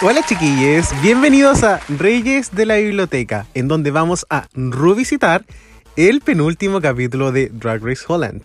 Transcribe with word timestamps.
Hola 0.00 0.22
chiquillos, 0.24 0.90
bienvenidos 1.02 1.64
a 1.64 1.80
Reyes 1.88 2.54
de 2.54 2.66
la 2.66 2.76
Biblioteca, 2.76 3.48
en 3.54 3.66
donde 3.66 3.90
vamos 3.90 4.26
a 4.30 4.46
revisitar 4.54 5.44
el 5.96 6.20
penúltimo 6.20 6.80
capítulo 6.80 7.32
de 7.32 7.48
Drag 7.48 7.84
Race 7.84 8.04
Holland. 8.06 8.42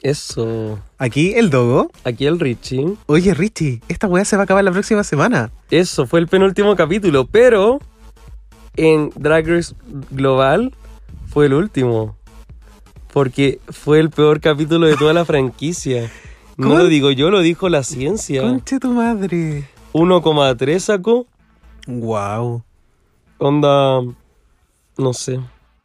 Eso. 0.00 0.78
Aquí 0.96 1.34
el 1.34 1.50
Dogo. 1.50 1.90
Aquí 2.04 2.24
el 2.24 2.40
Richie. 2.40 2.96
Oye 3.04 3.34
Richie, 3.34 3.82
esta 3.88 4.06
weá 4.06 4.24
se 4.24 4.36
va 4.36 4.42
a 4.42 4.44
acabar 4.44 4.64
la 4.64 4.72
próxima 4.72 5.04
semana. 5.04 5.52
Eso 5.70 6.06
fue 6.06 6.20
el 6.20 6.26
penúltimo 6.26 6.74
capítulo, 6.74 7.26
pero 7.26 7.80
en 8.74 9.10
Drag 9.14 9.46
Race 9.46 9.74
Global 10.10 10.74
fue 11.26 11.46
el 11.46 11.52
último. 11.52 12.16
Porque 13.12 13.60
fue 13.68 14.00
el 14.00 14.08
peor 14.08 14.40
capítulo 14.40 14.86
de 14.86 14.96
toda 14.96 15.12
la 15.12 15.26
franquicia. 15.26 16.10
No 16.56 16.68
lo 16.78 16.86
digo 16.86 17.10
yo, 17.10 17.28
lo 17.28 17.42
dijo 17.42 17.68
la 17.68 17.82
ciencia. 17.82 18.40
Conche 18.40 18.80
tu 18.80 18.90
madre. 18.94 19.68
1,3 19.94 20.78
sacó. 20.80 21.26
Wow. 21.86 22.64
Onda. 23.38 24.00
No 24.98 25.12
sé. 25.12 25.40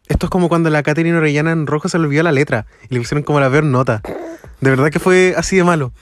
Esto 0.07 0.25
es 0.25 0.29
como 0.31 0.49
cuando 0.49 0.71
la 0.71 0.81
Caterina 0.81 1.19
Orellana 1.19 1.51
en 1.51 1.67
rojo 1.67 1.87
se 1.87 1.99
le 1.99 2.05
olvidó 2.05 2.23
la 2.23 2.31
letra 2.31 2.65
y 2.89 2.95
le 2.95 2.99
pusieron 2.99 3.23
como 3.23 3.39
la 3.39 3.49
peor 3.51 3.63
nota. 3.63 4.01
De 4.59 4.69
verdad 4.71 4.89
que 4.89 4.99
fue 4.99 5.35
así 5.37 5.55
de 5.55 5.63
malo. 5.63 5.93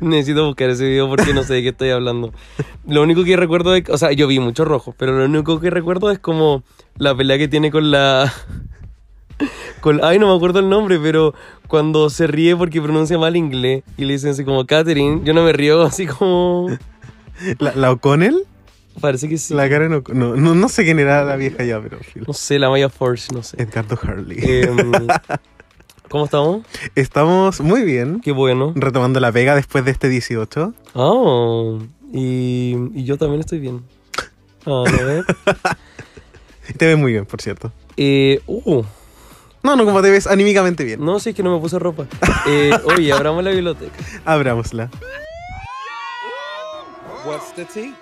Necesito 0.00 0.44
buscar 0.44 0.70
ese 0.70 0.84
video 0.84 1.08
porque 1.08 1.32
no 1.32 1.44
sé 1.44 1.54
de 1.54 1.62
qué 1.62 1.68
estoy 1.68 1.90
hablando. 1.90 2.32
Lo 2.86 3.02
único 3.02 3.22
que 3.22 3.36
recuerdo 3.36 3.76
es. 3.76 3.88
O 3.88 3.96
sea, 3.96 4.10
yo 4.10 4.26
vi 4.26 4.40
mucho 4.40 4.64
rojo, 4.64 4.92
pero 4.98 5.16
lo 5.16 5.24
único 5.24 5.60
que 5.60 5.70
recuerdo 5.70 6.10
es 6.10 6.18
como 6.18 6.64
la 6.96 7.14
pelea 7.16 7.38
que 7.38 7.46
tiene 7.46 7.70
con 7.70 7.92
la. 7.92 8.32
Con, 9.80 10.04
ay, 10.04 10.18
no 10.18 10.28
me 10.28 10.36
acuerdo 10.36 10.58
el 10.58 10.68
nombre, 10.68 10.98
pero 11.00 11.34
cuando 11.68 12.10
se 12.10 12.26
ríe 12.26 12.56
porque 12.56 12.82
pronuncia 12.82 13.18
mal 13.18 13.36
inglés 13.36 13.82
y 13.96 14.04
le 14.04 14.12
dicen 14.12 14.30
así 14.30 14.44
como 14.44 14.66
Catherine, 14.66 15.22
yo 15.24 15.34
no 15.34 15.44
me 15.44 15.52
río 15.52 15.82
así 15.86 16.06
como. 16.06 16.68
La, 17.58 17.74
la 17.74 17.90
O'Connell, 17.92 18.44
Parece 19.00 19.28
que 19.28 19.38
sí. 19.38 19.54
la 19.54 19.68
Karen 19.70 19.94
O'Connell. 19.94 20.20
No, 20.30 20.36
no, 20.36 20.54
no 20.54 20.68
sé 20.68 20.84
quién 20.84 20.98
era 20.98 21.24
la 21.24 21.36
vieja 21.36 21.64
ya, 21.64 21.80
pero. 21.80 21.98
No 22.26 22.32
sé, 22.34 22.58
la 22.58 22.68
Maya 22.68 22.88
Force, 22.90 23.32
no 23.34 23.42
sé. 23.42 23.62
Edgardo 23.62 23.98
Harley. 24.02 24.38
Em, 24.42 24.92
¿Cómo 26.10 26.26
estamos? 26.26 26.66
Estamos 26.94 27.60
muy 27.62 27.82
bien. 27.84 28.20
Qué 28.20 28.32
bueno. 28.32 28.72
Retomando 28.76 29.18
la 29.18 29.32
pega 29.32 29.54
después 29.54 29.84
de 29.86 29.92
este 29.92 30.08
18. 30.10 30.74
Oh, 30.94 31.78
y, 32.12 32.76
y 32.94 33.04
yo 33.04 33.16
también 33.16 33.40
estoy 33.40 33.60
bien. 33.60 33.82
Ver. 34.66 35.24
Te 36.76 36.86
ves 36.86 36.98
muy 36.98 37.12
bien, 37.12 37.24
por 37.26 37.40
cierto. 37.40 37.72
Eh, 37.96 38.40
uh, 38.46 38.82
No, 39.62 39.74
no, 39.76 39.84
como 39.84 40.00
te 40.02 40.10
ves 40.10 40.26
anímicamente 40.26 40.84
bien. 40.84 41.04
no, 41.04 41.18
sí, 41.18 41.30
es 41.30 41.36
que 41.36 41.42
no 41.42 41.52
me 41.54 41.60
puse 41.60 41.78
ropa. 41.78 42.06
Eh, 42.46 42.70
oye, 42.96 43.12
abramos 43.14 43.42
la 43.42 43.50
biblioteca. 43.50 43.92
Abrámosla. 44.24 44.90
What's 47.24 47.52
the 47.54 47.64
tea? 47.64 47.94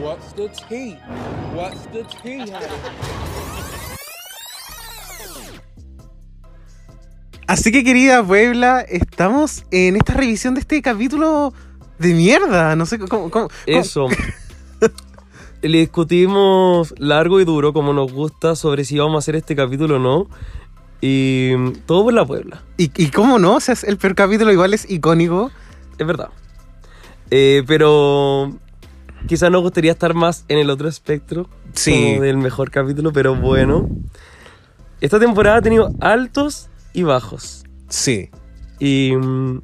What's 0.00 0.32
the 0.34 0.48
tea? 0.68 0.96
What's 1.54 1.86
the 1.92 2.04
tea? 2.22 2.44
Así 7.46 7.72
que, 7.72 7.82
querida 7.84 8.22
Puebla, 8.22 8.80
estamos 8.80 9.64
en 9.70 9.96
esta 9.96 10.14
revisión 10.14 10.54
de 10.54 10.60
este 10.60 10.82
capítulo 10.82 11.52
de 11.98 12.14
mierda. 12.14 12.76
No 12.76 12.84
sé 12.86 12.98
cómo. 12.98 13.08
cómo- 13.08 13.30
cómo- 13.30 13.48
Eso. 13.66 14.06
Le 15.62 15.78
discutimos 15.78 16.94
largo 16.98 17.40
y 17.40 17.44
duro, 17.44 17.72
como 17.72 17.92
nos 17.92 18.12
gusta, 18.12 18.54
sobre 18.54 18.84
si 18.84 18.94
íbamos 18.96 19.16
a 19.16 19.18
hacer 19.18 19.34
este 19.36 19.56
capítulo 19.56 19.96
o 19.96 19.98
no. 19.98 20.28
Y 21.00 21.72
todo 21.86 22.04
por 22.04 22.12
la 22.14 22.24
Puebla. 22.26 22.62
Y, 22.76 22.90
y 23.02 23.10
cómo 23.10 23.38
no, 23.38 23.54
o 23.56 23.60
sea, 23.60 23.72
es 23.74 23.84
el 23.84 23.98
peor 23.98 24.14
capítulo 24.14 24.52
igual 24.52 24.74
es 24.74 24.88
icónico. 24.90 25.50
Es 25.96 26.06
verdad. 26.06 26.28
Eh, 27.30 27.62
pero 27.66 28.52
quizás 29.26 29.50
nos 29.50 29.62
gustaría 29.62 29.92
estar 29.92 30.14
más 30.14 30.44
en 30.48 30.58
el 30.58 30.70
otro 30.70 30.88
espectro. 30.88 31.48
Sí. 31.72 31.92
como 31.92 32.22
del 32.22 32.36
mejor 32.38 32.70
capítulo, 32.70 33.12
pero 33.12 33.34
bueno. 33.34 33.88
Esta 35.00 35.20
temporada 35.20 35.58
ha 35.58 35.62
tenido 35.62 35.90
altos 36.00 36.70
y 36.92 37.04
bajos. 37.04 37.64
Sí. 37.88 38.30
Y 38.80 39.12
mm, 39.16 39.62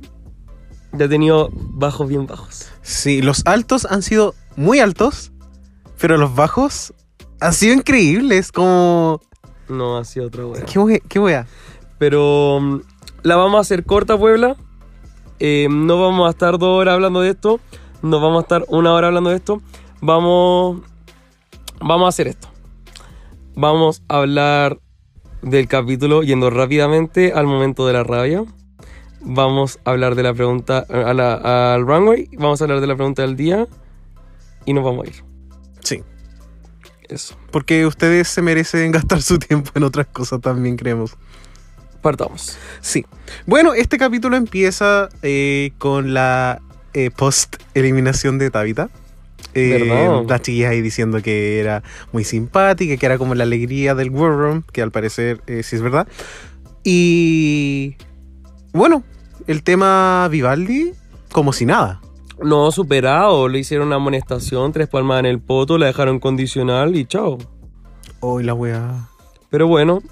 ya 0.92 1.06
ha 1.06 1.08
tenido 1.08 1.50
bajos 1.52 2.08
bien 2.08 2.26
bajos. 2.26 2.68
Sí, 2.82 3.22
los 3.22 3.42
altos 3.46 3.86
han 3.90 4.02
sido 4.02 4.34
muy 4.56 4.78
altos, 4.78 5.32
pero 6.00 6.16
los 6.16 6.34
bajos 6.34 6.94
han 7.40 7.52
sido 7.52 7.74
increíbles. 7.74 8.52
Como. 8.52 9.20
No 9.68 9.98
ha 9.98 10.04
sido 10.04 10.26
otra 10.26 10.46
wea. 10.46 10.64
¿Qué 10.64 10.78
wea? 10.78 11.00
¿Qué 11.08 11.18
wea? 11.18 11.46
Pero 11.98 12.60
mm, 12.60 12.80
la 13.22 13.36
vamos 13.36 13.58
a 13.58 13.60
hacer 13.60 13.84
corta, 13.84 14.16
Puebla. 14.16 14.56
Eh, 15.40 15.68
no 15.70 16.00
vamos 16.00 16.26
a 16.26 16.30
estar 16.30 16.58
dos 16.58 16.80
horas 16.80 16.94
hablando 16.94 17.20
de 17.20 17.30
esto. 17.30 17.60
No 18.02 18.20
vamos 18.20 18.38
a 18.38 18.42
estar 18.42 18.64
una 18.68 18.92
hora 18.92 19.08
hablando 19.08 19.30
de 19.30 19.36
esto. 19.36 19.62
Vamos. 20.00 20.82
Vamos 21.80 22.06
a 22.06 22.08
hacer 22.08 22.28
esto. 22.28 22.48
Vamos 23.56 24.02
a 24.08 24.18
hablar 24.18 24.78
del 25.42 25.68
capítulo 25.68 26.22
yendo 26.22 26.50
rápidamente 26.50 27.32
al 27.32 27.46
momento 27.46 27.86
de 27.86 27.92
la 27.92 28.04
rabia. 28.04 28.44
Vamos 29.20 29.78
a 29.84 29.90
hablar 29.90 30.14
de 30.14 30.22
la 30.22 30.34
pregunta 30.34 30.84
a 30.88 31.14
la- 31.14 31.74
al 31.74 31.86
runway. 31.86 32.28
Vamos 32.36 32.60
a 32.60 32.64
hablar 32.64 32.80
de 32.80 32.86
la 32.86 32.96
pregunta 32.96 33.22
del 33.22 33.36
día. 33.36 33.66
Y 34.66 34.72
nos 34.72 34.84
vamos 34.84 35.06
a 35.06 35.08
ir. 35.08 35.24
Sí. 35.80 36.02
Eso. 37.08 37.36
Porque 37.50 37.86
ustedes 37.86 38.28
se 38.28 38.40
merecen 38.42 38.90
gastar 38.92 39.20
su 39.22 39.38
tiempo 39.38 39.70
en 39.74 39.82
otras 39.84 40.06
cosas 40.06 40.40
también, 40.40 40.76
creemos. 40.76 41.16
Partamos. 42.04 42.58
Sí. 42.82 43.06
Bueno, 43.46 43.72
este 43.72 43.96
capítulo 43.96 44.36
empieza 44.36 45.08
eh, 45.22 45.70
con 45.78 46.12
la 46.12 46.60
eh, 46.92 47.10
post-eliminación 47.10 48.36
de 48.36 48.50
Tabitha. 48.50 48.90
Eh, 49.54 50.22
las 50.28 50.42
chiquillas 50.42 50.72
ahí 50.72 50.82
diciendo 50.82 51.22
que 51.22 51.60
era 51.60 51.82
muy 52.12 52.24
simpática, 52.24 52.98
que 52.98 53.06
era 53.06 53.16
como 53.16 53.34
la 53.34 53.44
alegría 53.44 53.94
del 53.94 54.10
War 54.10 54.36
Room, 54.36 54.64
que 54.70 54.82
al 54.82 54.90
parecer 54.90 55.40
eh, 55.46 55.62
sí 55.62 55.76
es 55.76 55.82
verdad. 55.82 56.06
Y 56.82 57.96
bueno, 58.74 59.02
el 59.46 59.62
tema 59.62 60.28
Vivaldi, 60.30 60.92
como 61.32 61.54
si 61.54 61.64
nada. 61.64 62.02
No, 62.38 62.70
superado. 62.70 63.48
Le 63.48 63.60
hicieron 63.60 63.86
una 63.86 63.96
amonestación, 63.96 64.74
tres 64.74 64.88
palmas 64.88 65.20
en 65.20 65.26
el 65.26 65.40
poto, 65.40 65.78
la 65.78 65.86
dejaron 65.86 66.20
condicional 66.20 66.96
y 66.96 67.06
chao. 67.06 67.38
Hoy 68.20 68.44
la 68.44 68.52
wea. 68.52 69.08
Pero 69.48 69.68
bueno, 69.68 70.02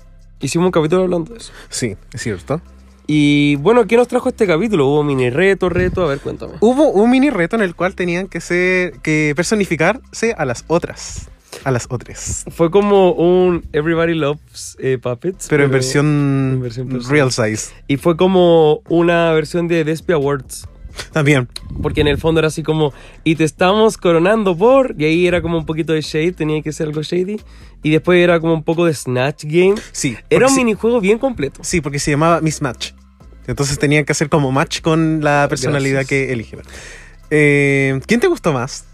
hicimos 0.42 0.66
un 0.66 0.72
capítulo 0.72 1.02
hablando 1.02 1.32
de 1.32 1.38
eso. 1.38 1.52
Sí, 1.70 1.96
es 2.12 2.20
cierto. 2.20 2.60
Y 3.06 3.56
bueno, 3.56 3.86
¿qué 3.86 3.96
nos 3.96 4.08
trajo 4.08 4.28
este 4.28 4.46
capítulo? 4.46 4.86
Hubo 4.86 5.02
mini 5.02 5.30
reto, 5.30 5.68
reto, 5.68 6.04
a 6.04 6.08
ver, 6.08 6.20
cuéntame. 6.20 6.54
Hubo 6.60 6.90
un 6.90 7.10
mini 7.10 7.30
reto 7.30 7.56
en 7.56 7.62
el 7.62 7.74
cual 7.74 7.94
tenían 7.94 8.28
que 8.28 8.40
ser, 8.40 8.92
que 9.00 9.32
personificarse 9.34 10.34
a 10.36 10.44
las 10.44 10.64
otras. 10.68 11.28
A 11.64 11.70
las 11.70 11.86
otras. 11.90 12.44
Fue 12.50 12.70
como 12.70 13.12
un 13.12 13.64
Everybody 13.72 14.14
Loves 14.14 14.76
eh, 14.78 14.98
Puppets. 15.00 15.48
Pero 15.48 15.64
en 15.64 15.70
versión, 15.70 16.06
en 16.06 16.60
versión 16.62 17.02
real 17.08 17.30
size. 17.30 17.72
Y 17.88 17.96
fue 17.96 18.16
como 18.16 18.82
una 18.88 19.32
versión 19.32 19.68
de 19.68 19.84
Despia 19.84 20.14
Awards. 20.14 20.66
También. 21.12 21.48
Porque 21.82 22.00
en 22.00 22.08
el 22.08 22.18
fondo 22.18 22.38
era 22.40 22.48
así 22.48 22.62
como, 22.62 22.92
y 23.24 23.34
te 23.36 23.44
estamos 23.44 23.96
coronando 23.96 24.56
por, 24.56 24.94
y 24.98 25.04
ahí 25.04 25.26
era 25.26 25.40
como 25.42 25.58
un 25.58 25.66
poquito 25.66 25.92
de 25.92 26.00
shade, 26.02 26.32
tenía 26.32 26.60
que 26.62 26.72
ser 26.72 26.88
algo 26.88 27.02
shady. 27.02 27.40
Y 27.82 27.90
después 27.90 28.22
era 28.22 28.38
como 28.40 28.54
un 28.54 28.62
poco 28.62 28.86
de 28.86 28.94
Snatch 28.94 29.44
Game. 29.44 29.74
Sí. 29.92 30.16
Era 30.30 30.46
un 30.46 30.54
minijuego 30.54 31.00
bien 31.00 31.18
completo. 31.18 31.62
Sí, 31.64 31.80
porque 31.80 31.98
se 31.98 32.10
llamaba 32.12 32.40
Mismatch. 32.40 32.92
Entonces 33.48 33.78
tenían 33.78 34.04
que 34.04 34.12
hacer 34.12 34.28
como 34.28 34.52
match 34.52 34.80
con 34.82 35.20
la 35.22 35.46
personalidad 35.48 36.00
Gracias. 36.02 36.08
que 36.08 36.32
eligieron. 36.32 36.64
Eh, 37.30 38.00
¿Quién 38.06 38.20
te 38.20 38.28
gustó 38.28 38.52
más? 38.52 38.84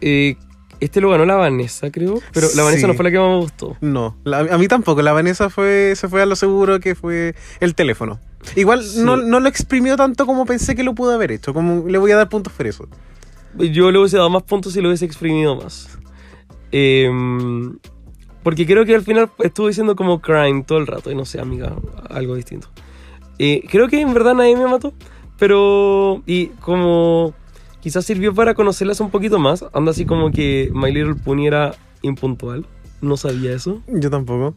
Eh, 0.00 0.36
este 0.80 1.00
lo 1.00 1.10
ganó 1.10 1.24
la 1.26 1.34
Vanessa, 1.36 1.90
creo. 1.90 2.20
Pero 2.32 2.48
la 2.56 2.62
Vanessa 2.64 2.82
Sí. 2.82 2.86
no 2.88 2.94
fue 2.94 3.04
la 3.04 3.10
que 3.10 3.18
más 3.18 3.28
me 3.30 3.36
gustó. 3.38 3.76
No, 3.80 4.16
la- 4.24 4.38
a 4.40 4.58
mí 4.58 4.66
tampoco. 4.68 5.02
La 5.02 5.12
Vanessa 5.12 5.50
fue, 5.50 5.94
se 5.96 6.08
fue 6.08 6.22
a 6.22 6.26
lo 6.26 6.34
seguro 6.36 6.80
que 6.80 6.94
fue 6.94 7.34
el 7.60 7.74
teléfono. 7.74 8.18
Igual 8.56 8.82
Sí. 8.82 9.02
no, 9.02 9.16
no 9.16 9.40
lo 9.40 9.48
exprimió 9.48 9.96
tanto 9.96 10.26
como 10.26 10.44
pensé 10.46 10.74
que 10.74 10.82
lo 10.82 10.94
pudo 10.94 11.12
haber 11.12 11.32
hecho. 11.32 11.52
Como 11.54 11.88
le 11.88 11.98
voy 11.98 12.10
a 12.12 12.16
dar 12.16 12.28
puntos 12.28 12.52
por 12.52 12.66
eso. 12.66 12.88
Yo 13.56 13.90
le 13.90 13.98
hubiese 13.98 14.16
dado 14.16 14.30
más 14.30 14.42
puntos 14.42 14.72
si 14.72 14.80
lo 14.80 14.88
hubiese 14.88 15.04
exprimido 15.04 15.56
más. 15.56 15.98
Eh, 16.70 17.10
porque 18.42 18.66
creo 18.66 18.84
que 18.84 18.94
al 18.94 19.02
final 19.02 19.30
estuvo 19.40 19.68
diciendo 19.68 19.96
como 19.96 20.20
crime 20.20 20.64
todo 20.66 20.78
el 20.78 20.86
rato. 20.86 21.10
Y 21.10 21.14
no 21.14 21.24
sé, 21.24 21.40
amiga, 21.40 21.74
algo 22.08 22.34
distinto. 22.34 22.68
Eh, 23.38 23.64
creo 23.70 23.88
que 23.88 24.00
en 24.00 24.12
verdad 24.14 24.34
nadie 24.34 24.56
me 24.56 24.66
mató. 24.66 24.92
Pero. 25.38 26.22
Y 26.26 26.46
como. 26.60 27.34
Quizás 27.80 28.04
sirvió 28.04 28.34
para 28.34 28.54
conocerlas 28.54 29.00
un 29.00 29.10
poquito 29.10 29.38
más. 29.38 29.64
Anda 29.72 29.92
así 29.92 30.04
como 30.04 30.30
que 30.30 30.70
My 30.74 30.92
Little 30.92 31.14
Pony 31.14 31.46
era 31.46 31.74
impuntual. 32.02 32.66
No 33.00 33.16
sabía 33.16 33.52
eso. 33.52 33.82
Yo 33.86 34.10
tampoco. 34.10 34.54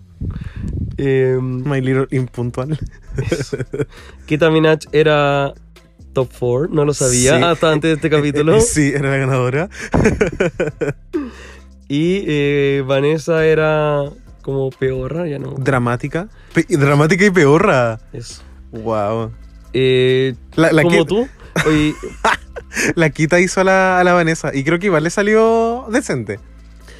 Eh, 1.03 1.35
My 1.41 1.81
Little 1.81 2.05
Impuntual. 2.11 2.77
Kita 4.27 4.51
Minaj 4.51 4.81
era 4.91 5.51
top 6.13 6.29
4, 6.39 6.67
no 6.71 6.85
lo 6.85 6.93
sabía 6.93 7.37
Sí. 7.37 7.43
hasta 7.43 7.71
antes 7.71 7.89
de 7.89 7.95
este 7.95 8.09
capítulo. 8.11 8.61
Sí, 8.61 8.91
era 8.93 9.09
la 9.09 9.17
ganadora. 9.17 9.69
Y 11.87 12.23
eh, 12.25 12.83
Vanessa 12.87 13.45
era 13.45 14.03
como 14.43 14.69
peorra, 14.69 15.27
ya 15.27 15.39
no. 15.39 15.55
Dramática. 15.57 16.29
Pe- 16.53 16.65
dramática 16.69 17.25
y 17.25 17.31
peorra. 17.31 17.99
Eso. 18.13 18.41
Wow. 18.71 19.31
Eh, 19.73 20.35
La, 20.55 20.71
la, 20.71 20.83
como 20.83 21.05
tú. 21.05 21.27
Oye, 21.67 21.93
la 22.95 23.09
quita 23.09 23.41
hizo 23.41 23.59
a 23.59 23.63
la, 23.65 23.99
a 23.99 24.03
la 24.05 24.13
Vanessa. 24.13 24.51
Y 24.55 24.63
creo 24.63 24.79
que 24.79 24.85
igual 24.85 25.03
le 25.03 25.09
salió 25.09 25.85
decente. 25.91 26.39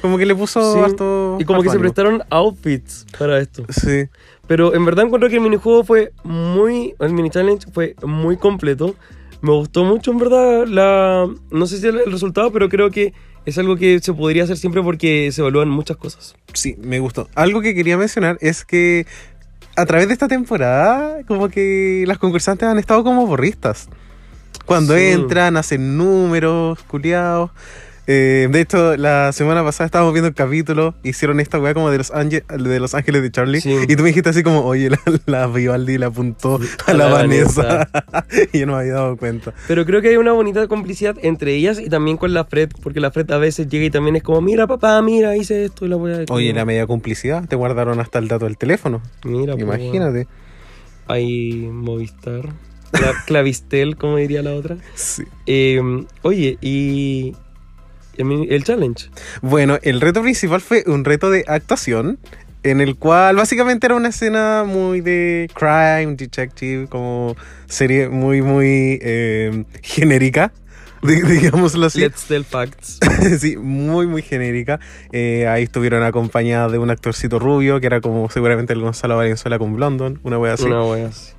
Como 0.02 0.18
que 0.18 0.26
le 0.26 0.34
puso 0.34 0.74
Sí. 0.74 0.80
harto. 0.80 1.36
y 1.40 1.44
como 1.44 1.62
que 1.62 1.68
harto 1.68 1.70
se 1.70 1.78
ánimo. 1.78 1.80
prestaron 1.82 2.22
outfits 2.28 3.06
para 3.18 3.38
esto. 3.38 3.64
Sí. 3.70 4.06
Pero 4.46 4.74
en 4.74 4.84
verdad 4.84 5.06
encuentro 5.06 5.30
que 5.30 5.36
el 5.36 5.40
minijuego 5.42 5.84
fue 5.84 6.12
muy. 6.24 6.94
El 6.98 7.14
mini 7.14 7.30
challenge 7.30 7.66
fue 7.72 7.94
muy 8.04 8.36
completo. 8.36 8.94
Me 9.40 9.52
gustó 9.52 9.84
mucho, 9.84 10.10
en 10.10 10.18
verdad. 10.18 10.66
La, 10.66 11.26
no 11.50 11.66
sé 11.66 11.78
si 11.78 11.86
el, 11.86 12.00
el 12.00 12.12
resultado, 12.12 12.52
pero 12.52 12.68
creo 12.68 12.90
que 12.90 13.12
es 13.46 13.56
algo 13.58 13.76
que 13.76 13.98
se 14.00 14.12
podría 14.12 14.44
hacer 14.44 14.56
siempre 14.56 14.82
porque 14.82 15.30
se 15.32 15.40
evalúan 15.40 15.68
muchas 15.68 15.96
cosas. 15.96 16.34
Sí, 16.52 16.76
me 16.80 16.98
gustó. 17.00 17.28
Algo 17.34 17.60
que 17.60 17.74
quería 17.74 17.96
mencionar 17.96 18.38
es 18.40 18.64
que 18.64 19.06
a 19.74 19.86
través 19.86 20.06
de 20.08 20.12
esta 20.12 20.28
temporada, 20.28 21.24
como 21.26 21.48
que 21.48 22.04
las 22.06 22.18
concursantes 22.18 22.68
han 22.68 22.78
estado 22.78 23.02
como 23.02 23.26
borristas. 23.26 23.88
Cuando 24.66 24.96
Sí. 24.96 25.04
entran, 25.06 25.56
hacen 25.56 25.96
números, 25.96 26.78
culiados. 26.84 27.50
Eh, 28.08 28.48
de 28.50 28.60
hecho, 28.60 28.96
la 28.96 29.30
semana 29.32 29.62
pasada 29.62 29.86
estábamos 29.86 30.12
viendo 30.12 30.26
el 30.28 30.34
capítulo, 30.34 30.94
hicieron 31.04 31.38
esta 31.38 31.60
weá 31.60 31.72
como 31.72 31.88
de 31.90 31.98
los, 31.98 32.10
Ángel- 32.10 32.44
de 32.48 32.80
los 32.80 32.94
Ángeles 32.94 33.22
de 33.22 33.30
Charlie. 33.30 33.60
Sí. 33.60 33.76
Y 33.88 33.94
tú 33.94 34.02
me 34.02 34.08
dijiste 34.08 34.28
así 34.30 34.42
como, 34.42 34.64
oye, 34.64 34.90
la, 34.90 34.98
la 35.26 35.46
Vivaldi 35.46 35.98
le 35.98 36.06
apuntó 36.06 36.58
a, 36.86 36.92
la, 36.94 37.06
la 37.08 37.12
Vanessa. 37.14 37.88
y 38.52 38.58
yo 38.58 38.66
no 38.66 38.72
me 38.74 38.80
había 38.80 38.94
dado 38.94 39.16
cuenta. 39.16 39.54
Pero 39.68 39.86
creo 39.86 40.02
que 40.02 40.08
hay 40.08 40.16
una 40.16 40.32
bonita 40.32 40.66
complicidad 40.66 41.16
entre 41.22 41.54
ellas 41.54 41.78
y 41.78 41.88
también 41.88 42.16
con 42.16 42.34
la 42.34 42.44
Fred, 42.44 42.70
porque 42.82 42.98
la 42.98 43.12
Fred 43.12 43.30
a 43.30 43.38
veces 43.38 43.68
llega 43.68 43.84
y 43.84 43.90
también 43.90 44.16
es 44.16 44.22
como, 44.24 44.40
mira 44.40 44.66
papá, 44.66 45.00
mira, 45.00 45.36
hice 45.36 45.64
esto 45.66 45.86
y 45.86 45.88
la 45.88 45.96
voy 45.96 46.12
a... 46.12 46.24
Oye, 46.30 46.52
la 46.52 46.64
media 46.64 46.88
complicidad, 46.88 47.46
te 47.46 47.54
guardaron 47.54 48.00
hasta 48.00 48.18
el 48.18 48.26
dato 48.26 48.46
del 48.46 48.58
teléfono. 48.58 49.00
Mira, 49.24 49.52
pues, 49.54 49.62
Imagínate. 49.64 50.26
Hay 51.06 51.68
Movistar, 51.70 52.48
Cla- 52.92 53.14
Clavistel, 53.26 53.96
como 53.96 54.16
diría 54.16 54.42
la 54.42 54.54
otra. 54.54 54.76
Sí. 54.94 55.22
Eh, 55.46 55.80
oye, 56.22 56.58
y 56.60 57.34
el, 58.30 58.64
challenge. 58.64 59.08
Bueno, 59.40 59.78
el 59.82 60.00
reto 60.00 60.22
principal 60.22 60.60
fue 60.60 60.84
un 60.86 61.04
reto 61.04 61.30
de 61.30 61.44
actuación 61.46 62.18
en 62.62 62.80
el 62.80 62.96
cual 62.96 63.36
básicamente 63.36 63.86
era 63.86 63.96
una 63.96 64.08
escena 64.10 64.64
muy 64.66 65.00
de 65.00 65.50
crime, 65.54 66.14
detective, 66.16 66.86
como 66.88 67.36
serie 67.66 68.08
muy, 68.08 68.40
muy 68.42 68.98
eh, 69.02 69.64
genérica, 69.82 70.52
di- 71.02 71.20
digámoslo 71.22 71.86
así. 71.86 72.00
Let's 72.00 72.24
tell 72.26 72.44
facts. 72.44 73.00
sí, 73.40 73.56
muy, 73.56 74.06
muy 74.06 74.22
genérica. 74.22 74.78
Eh, 75.10 75.48
ahí 75.48 75.64
estuvieron 75.64 76.04
acompañadas 76.04 76.70
de 76.70 76.78
un 76.78 76.90
actorcito 76.90 77.40
rubio, 77.40 77.80
que 77.80 77.86
era 77.86 78.00
como 78.00 78.30
seguramente 78.30 78.72
el 78.72 78.80
Gonzalo 78.80 79.16
Valenzuela 79.16 79.58
con 79.58 79.74
Blondon, 79.74 80.20
una 80.22 80.38
wea 80.38 80.54
así. 80.54 80.64
Una 80.64 80.84
wea 80.84 81.08
así. 81.08 81.32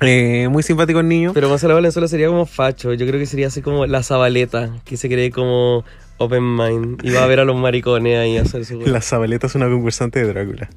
Eh, 0.00 0.48
muy 0.48 0.62
simpático 0.62 1.00
el 1.00 1.08
niño. 1.08 1.32
Pero 1.34 1.48
Gonzalo 1.48 1.74
Valenzuela 1.74 2.08
sería 2.08 2.28
como 2.28 2.46
facho. 2.46 2.94
Yo 2.94 3.06
creo 3.06 3.18
que 3.20 3.26
sería 3.26 3.48
así 3.48 3.60
como 3.62 3.86
la 3.86 4.02
Zabaleta, 4.02 4.70
que 4.84 4.96
se 4.96 5.08
cree 5.08 5.30
como 5.30 5.84
open 6.18 6.56
mind. 6.56 7.04
Y 7.04 7.10
va 7.12 7.24
a 7.24 7.26
ver 7.26 7.40
a 7.40 7.44
los 7.44 7.56
maricones 7.56 8.18
ahí 8.18 8.38
a 8.38 8.42
hacer 8.42 8.64
su. 8.64 8.80
La 8.86 9.00
Zabaleta 9.00 9.46
es 9.46 9.54
una 9.54 9.68
concursante 9.68 10.20
de 10.24 10.32
Drácula. 10.32 10.70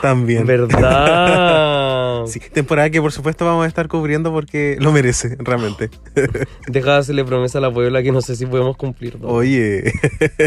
También. 0.00 0.46
¿Verdad? 0.46 2.24
Sí, 2.26 2.38
temporada 2.38 2.88
que 2.88 3.00
por 3.00 3.10
supuesto 3.10 3.44
vamos 3.44 3.64
a 3.64 3.68
estar 3.68 3.88
cubriendo 3.88 4.30
porque 4.32 4.76
lo 4.78 4.92
merece, 4.92 5.36
realmente. 5.40 5.90
Deja 6.68 6.92
de 6.92 6.98
hacerle 6.98 7.24
promesa 7.24 7.58
a 7.58 7.60
la 7.60 7.72
Puebla 7.72 8.00
que 8.00 8.12
no 8.12 8.22
sé 8.22 8.36
si 8.36 8.46
podemos 8.46 8.76
cumplir. 8.76 9.18
¿no? 9.20 9.26
Oye, 9.26 9.92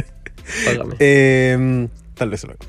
Págame. 0.65 0.95
em, 0.99 1.89
tal 2.13 2.29
vez 2.29 2.45
luego. 2.45 2.59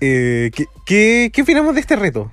Eh, 0.00 0.50
¿qué, 0.54 0.64
qué, 0.86 1.30
qué 1.30 1.42
opinamos 1.42 1.74
de 1.74 1.80
este 1.82 1.96
reto? 1.96 2.30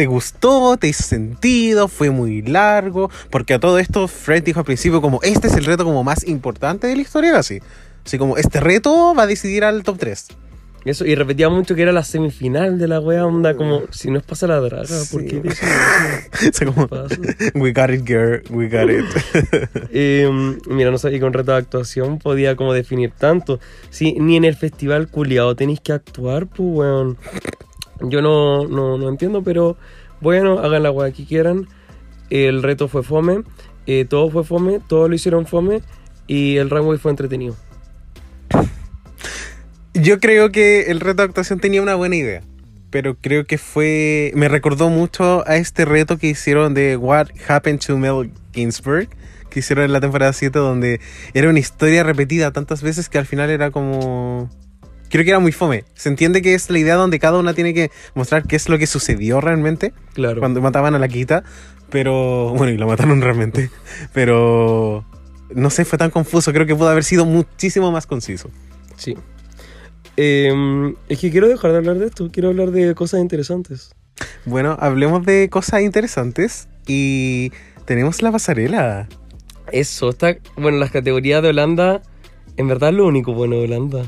¿Te 0.00 0.06
gustó? 0.06 0.78
¿Te 0.78 0.88
hizo 0.88 1.02
sentido? 1.02 1.86
¿Fue 1.86 2.08
muy 2.08 2.40
largo? 2.40 3.10
Porque 3.28 3.52
a 3.52 3.58
todo 3.60 3.78
esto 3.78 4.08
Fred 4.08 4.42
dijo 4.42 4.60
al 4.60 4.64
principio 4.64 5.02
como 5.02 5.20
este 5.22 5.48
es 5.48 5.52
el 5.56 5.66
reto 5.66 5.84
como 5.84 6.02
más 6.02 6.26
importante 6.26 6.86
de 6.86 6.96
la 6.96 7.02
historia, 7.02 7.36
así. 7.36 7.60
Así 8.06 8.16
como 8.16 8.38
este 8.38 8.60
reto 8.60 9.14
va 9.14 9.24
a 9.24 9.26
decidir 9.26 9.62
al 9.62 9.82
top 9.82 9.98
3. 9.98 10.28
Eso, 10.86 11.04
y 11.04 11.14
repetía 11.16 11.50
mucho 11.50 11.74
que 11.74 11.82
era 11.82 11.92
la 11.92 12.02
semifinal 12.02 12.78
de 12.78 12.88
la 12.88 12.98
wea, 12.98 13.26
onda 13.26 13.54
como, 13.54 13.82
si 13.90 14.10
nos 14.10 14.22
pasa 14.22 14.46
la 14.46 14.58
draga, 14.60 14.86
¿por 15.12 15.20
Sí. 15.20 15.26
qué 15.26 15.42
eso? 16.48 16.64
Como, 16.64 16.88
¿Qué 16.88 16.96
pasa? 16.96 17.16
we 17.56 17.70
got 17.74 17.90
it, 17.90 18.02
girl, 18.08 18.40
we 18.48 18.70
got 18.70 18.88
it. 18.88 19.04
Eh, 19.92 20.30
mira, 20.66 20.90
no 20.90 20.96
sabía 20.96 21.18
que 21.18 21.26
un 21.26 21.34
reto 21.34 21.52
de 21.52 21.58
actuación 21.58 22.18
podía 22.18 22.56
como 22.56 22.72
definir 22.72 23.10
tanto. 23.10 23.60
Sí, 23.90 24.14
ni 24.18 24.38
en 24.38 24.46
el 24.46 24.56
festival 24.56 25.08
culiado 25.08 25.54
tenéis 25.56 25.80
que 25.82 25.92
actuar, 25.92 26.46
pues 26.46 26.66
weón. 26.72 27.18
Yo 28.02 28.22
no, 28.22 28.66
no, 28.66 28.98
no 28.98 29.08
entiendo, 29.08 29.42
pero 29.42 29.76
bueno, 30.20 30.58
hagan 30.58 30.82
la 30.82 30.90
weá 30.90 31.12
que 31.12 31.24
quieran. 31.24 31.68
El 32.30 32.62
reto 32.62 32.88
fue 32.88 33.02
fome, 33.02 33.42
eh, 33.86 34.04
todo 34.08 34.30
fue 34.30 34.44
fome, 34.44 34.80
todo 34.86 35.08
lo 35.08 35.14
hicieron 35.14 35.46
fome 35.46 35.82
y 36.26 36.56
el 36.58 36.70
runway 36.70 36.98
fue 36.98 37.10
entretenido. 37.10 37.56
Yo 39.94 40.20
creo 40.20 40.52
que 40.52 40.90
el 40.90 41.00
reto 41.00 41.22
de 41.22 41.28
actuación 41.28 41.58
tenía 41.58 41.82
una 41.82 41.96
buena 41.96 42.16
idea. 42.16 42.42
Pero 42.90 43.16
creo 43.16 43.46
que 43.46 43.56
fue. 43.56 44.32
Me 44.34 44.48
recordó 44.48 44.90
mucho 44.90 45.48
a 45.48 45.56
este 45.56 45.84
reto 45.84 46.18
que 46.18 46.26
hicieron 46.26 46.74
de 46.74 46.96
What 46.96 47.28
Happened 47.48 47.80
to 47.86 47.96
Mel 47.96 48.32
Ginsburg. 48.52 49.08
Que 49.48 49.60
hicieron 49.60 49.84
en 49.84 49.92
la 49.92 50.00
temporada 50.00 50.32
7, 50.32 50.58
donde 50.58 51.00
era 51.34 51.48
una 51.48 51.58
historia 51.58 52.02
repetida 52.02 52.52
tantas 52.52 52.82
veces 52.82 53.08
que 53.08 53.18
al 53.18 53.26
final 53.26 53.50
era 53.50 53.70
como. 53.70 54.50
Creo 55.10 55.24
que 55.24 55.30
era 55.30 55.38
muy 55.40 55.52
fome. 55.52 55.84
Se 55.94 56.08
entiende 56.08 56.40
que 56.40 56.54
es 56.54 56.70
la 56.70 56.78
idea 56.78 56.94
donde 56.94 57.18
cada 57.18 57.38
una 57.38 57.52
tiene 57.52 57.74
que 57.74 57.90
mostrar 58.14 58.44
qué 58.46 58.56
es 58.56 58.68
lo 58.68 58.78
que 58.78 58.86
sucedió 58.86 59.40
realmente 59.40 59.92
Claro. 60.14 60.40
cuando 60.40 60.60
mataban 60.62 60.94
a 60.94 60.98
la 60.98 61.08
Quita. 61.08 61.44
Pero. 61.90 62.52
Bueno, 62.56 62.72
y 62.72 62.78
la 62.78 62.86
mataron 62.86 63.20
realmente. 63.20 63.70
Pero. 64.14 65.04
No 65.54 65.68
sé, 65.70 65.84
fue 65.84 65.98
tan 65.98 66.10
confuso. 66.10 66.52
Creo 66.52 66.64
que 66.64 66.76
pudo 66.76 66.88
haber 66.88 67.02
sido 67.04 67.26
muchísimo 67.26 67.90
más 67.92 68.06
conciso. 68.06 68.50
Sí. 68.96 69.16
Eh, 70.16 70.94
es 71.08 71.18
que 71.18 71.30
quiero 71.30 71.48
dejar 71.48 71.72
de 71.72 71.78
hablar 71.78 71.98
de 71.98 72.06
esto, 72.06 72.30
quiero 72.32 72.48
hablar 72.50 72.70
de 72.70 72.94
cosas 72.94 73.20
interesantes. 73.20 73.94
Bueno, 74.44 74.76
hablemos 74.80 75.24
de 75.24 75.48
cosas 75.48 75.82
interesantes 75.82 76.68
y 76.86 77.52
tenemos 77.84 78.20
la 78.22 78.30
pasarela. 78.30 79.08
Eso, 79.72 80.10
está. 80.10 80.36
Bueno, 80.56 80.78
las 80.78 80.90
categorías 80.90 81.42
de 81.42 81.48
Holanda, 81.48 82.02
en 82.56 82.68
verdad 82.68 82.90
es 82.90 82.96
lo 82.96 83.06
único 83.06 83.32
bueno 83.32 83.56
de 83.56 83.64
Holanda. 83.64 84.02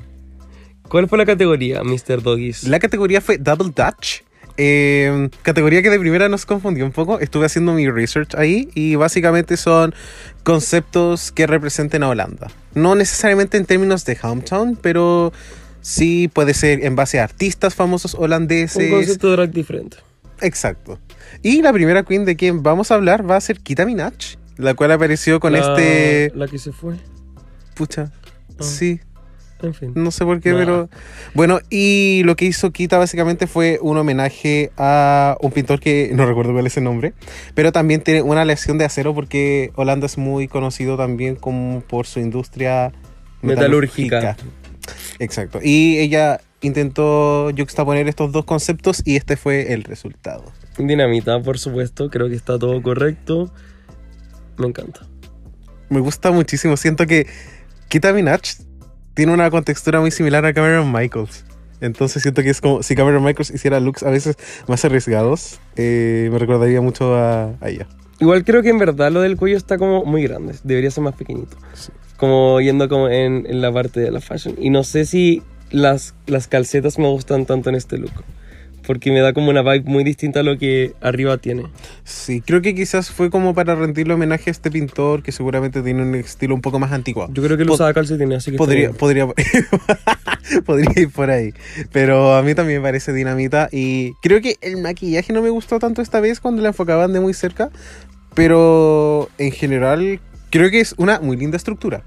¿Cuál 0.92 1.08
fue 1.08 1.16
la 1.18 1.24
categoría, 1.26 1.82
Mr. 1.82 2.22
Doggies? 2.22 2.64
La 2.68 2.78
categoría 2.78 3.20
fue 3.22 3.38
Double 3.38 3.72
Dutch. 3.74 4.20
eh, 4.58 5.30
categoría 5.40 5.82
que 5.82 5.88
de 5.88 5.98
primera 5.98 6.28
nos 6.28 6.44
confundió 6.44 6.84
un 6.84 6.92
poco. 6.92 7.18
Estuve 7.18 7.46
haciendo 7.46 7.72
mi 7.72 7.88
research 7.88 8.34
ahí 8.34 8.68
y 8.74 8.96
básicamente 8.96 9.56
son 9.56 9.94
conceptos 10.42 11.32
que 11.32 11.46
representen 11.46 12.02
a 12.02 12.10
Holanda. 12.10 12.50
No 12.74 12.94
necesariamente 12.94 13.56
en 13.56 13.64
términos 13.64 14.04
de 14.04 14.18
hometown, 14.22 14.76
pero 14.76 15.32
sí 15.80 16.28
puede 16.32 16.52
ser 16.52 16.84
en 16.84 16.94
base 16.94 17.18
a 17.20 17.24
artistas 17.24 17.74
famosos 17.74 18.12
Un 18.12 18.24
holandeses. 18.24 18.90
concepto 18.90 19.30
de 19.30 19.36
drag 19.36 19.50
diferente. 19.52 19.96
Exacto. 20.42 20.98
Y 21.42 21.62
la 21.62 21.72
primera 21.72 22.02
queen 22.02 22.26
de 22.26 22.36
quien 22.36 22.62
vamos 22.62 22.90
a 22.90 22.96
hablar 22.96 23.28
va 23.28 23.36
a 23.36 23.40
ser 23.40 23.60
Kita 23.60 23.86
Minaj, 23.86 24.12
la 24.58 24.74
cual 24.74 24.92
apareció 24.92 25.40
con 25.40 25.54
La- 25.54 25.60
este... 25.60 26.30
La 26.34 26.46
que 26.46 26.58
se 26.58 26.72
fue. 26.72 26.96
Pucha. 27.74 28.12
Ah. 28.58 28.62
Sí, 28.62 29.00
En 29.62 29.74
fin. 29.74 29.92
No 29.94 30.10
sé 30.10 30.24
por 30.24 30.40
qué, 30.40 30.52
pero. 30.54 30.88
Bueno, 31.34 31.60
y 31.70 32.22
lo 32.24 32.36
que 32.36 32.44
hizo 32.44 32.70
Kita 32.72 32.98
básicamente 32.98 33.46
fue 33.46 33.78
un 33.80 33.96
homenaje 33.96 34.72
a 34.76 35.36
un 35.40 35.52
pintor 35.52 35.80
que 35.80 36.10
no 36.14 36.26
recuerdo 36.26 36.52
cuál 36.52 36.66
es 36.66 36.76
el 36.76 36.84
nombre, 36.84 37.14
pero 37.54 37.72
también 37.72 38.00
tiene 38.02 38.22
una 38.22 38.44
lección 38.44 38.78
de 38.78 38.84
acero 38.84 39.14
porque 39.14 39.72
Holanda 39.76 40.06
es 40.06 40.18
muy 40.18 40.48
conocido 40.48 40.96
también 40.96 41.36
como 41.36 41.80
por 41.80 42.06
su 42.06 42.20
industria 42.20 42.92
Metalúrgica. 43.42 44.36
Exacto. 45.18 45.60
Y 45.62 45.98
ella 45.98 46.40
intentó 46.60 47.50
juxtaponer 47.56 48.08
estos 48.08 48.32
dos 48.32 48.44
conceptos 48.44 49.02
y 49.04 49.16
este 49.16 49.36
fue 49.36 49.72
el 49.72 49.84
resultado. 49.84 50.44
Dinamita, 50.78 51.40
por 51.42 51.58
supuesto. 51.58 52.08
Creo 52.10 52.28
que 52.28 52.34
está 52.34 52.58
todo 52.58 52.80
correcto. 52.82 53.52
Me 54.56 54.66
encanta. 54.66 55.06
Me 55.88 56.00
gusta 56.00 56.30
muchísimo. 56.30 56.76
Siento 56.76 57.06
que 57.06 57.26
Kita 57.88 58.12
Minaj 58.12 58.40
tiene 59.14 59.32
una 59.32 59.50
contextura 59.50 60.00
muy 60.00 60.10
similar 60.10 60.44
a 60.44 60.52
Cameron 60.52 60.92
Michaels. 60.92 61.44
Entonces 61.80 62.22
siento 62.22 62.42
que 62.42 62.50
es 62.50 62.60
como 62.60 62.82
si 62.82 62.94
Cameron 62.94 63.24
Michaels 63.24 63.50
hiciera 63.50 63.80
looks 63.80 64.02
a 64.04 64.10
veces 64.10 64.36
más 64.68 64.84
arriesgados. 64.84 65.58
eh, 65.76 66.28
me 66.32 66.38
recordaría 66.38 66.80
mucho 66.80 67.16
a, 67.16 67.54
a 67.60 67.68
ella. 67.68 67.86
Igual 68.20 68.44
creo 68.44 68.62
que 68.62 68.68
en 68.70 68.78
verdad 68.78 69.10
lo 69.10 69.20
del 69.20 69.36
cuello 69.36 69.56
está 69.56 69.78
como 69.78 70.04
muy 70.04 70.22
grande. 70.22 70.54
Debería 70.62 70.90
ser 70.92 71.02
más 71.02 71.16
pequeñito. 71.16 71.56
Como 72.16 72.60
yendo 72.60 72.88
como 72.88 73.08
en, 73.08 73.46
en 73.48 73.60
la 73.60 73.72
parte 73.72 73.98
de 73.98 74.12
la 74.12 74.20
fashion. 74.20 74.54
Y 74.58 74.70
no 74.70 74.84
sé 74.84 75.06
si 75.06 75.42
las, 75.72 76.14
las 76.26 76.46
calcetas 76.46 77.00
me 77.00 77.08
gustan 77.08 77.46
tanto 77.46 77.68
en 77.68 77.74
este 77.74 77.98
look. 77.98 78.12
Porque 78.86 79.10
me 79.12 79.20
da 79.20 79.32
como 79.32 79.50
una 79.50 79.62
vibe 79.62 79.84
muy 79.84 80.04
distinta 80.04 80.40
a 80.40 80.42
lo 80.42 80.58
que 80.58 80.94
arriba 81.00 81.36
tiene. 81.38 81.64
Sí, 82.04 82.40
creo 82.40 82.62
que 82.62 82.74
quizás 82.74 83.10
fue 83.10 83.30
como 83.30 83.54
para 83.54 83.74
rendirle 83.74 84.14
homenaje 84.14 84.50
a 84.50 84.52
este 84.52 84.70
pintor 84.70 85.22
que 85.22 85.32
seguramente 85.32 85.82
tiene 85.82 86.02
un 86.02 86.14
estilo 86.14 86.54
un 86.54 86.60
poco 86.60 86.78
más 86.78 86.92
antiguo. 86.92 87.28
Yo 87.32 87.42
creo 87.42 87.56
que 87.56 87.64
lo 87.64 87.74
usaba 87.74 87.92
calcetines, 87.94 88.38
así 88.38 88.50
que 88.52 88.56
Podría, 88.58 88.92
podría, 88.92 89.26
podría 90.66 90.90
ir 90.96 91.10
por 91.10 91.30
ahí. 91.30 91.52
Pero 91.92 92.34
a 92.34 92.42
mí 92.42 92.54
también 92.54 92.80
me 92.80 92.86
parece 92.88 93.12
dinamita. 93.12 93.68
Y 93.72 94.14
creo 94.22 94.40
que 94.40 94.56
el 94.60 94.78
maquillaje 94.82 95.32
no 95.32 95.42
me 95.42 95.50
gustó 95.50 95.78
tanto 95.78 96.02
esta 96.02 96.20
vez 96.20 96.40
cuando 96.40 96.62
la 96.62 96.68
enfocaban 96.68 97.12
de 97.12 97.20
muy 97.20 97.34
cerca. 97.34 97.70
Pero 98.34 99.28
en 99.38 99.52
general 99.52 100.20
creo 100.50 100.70
que 100.70 100.80
es 100.80 100.94
una 100.98 101.20
muy 101.20 101.36
linda 101.36 101.56
estructura. 101.56 102.02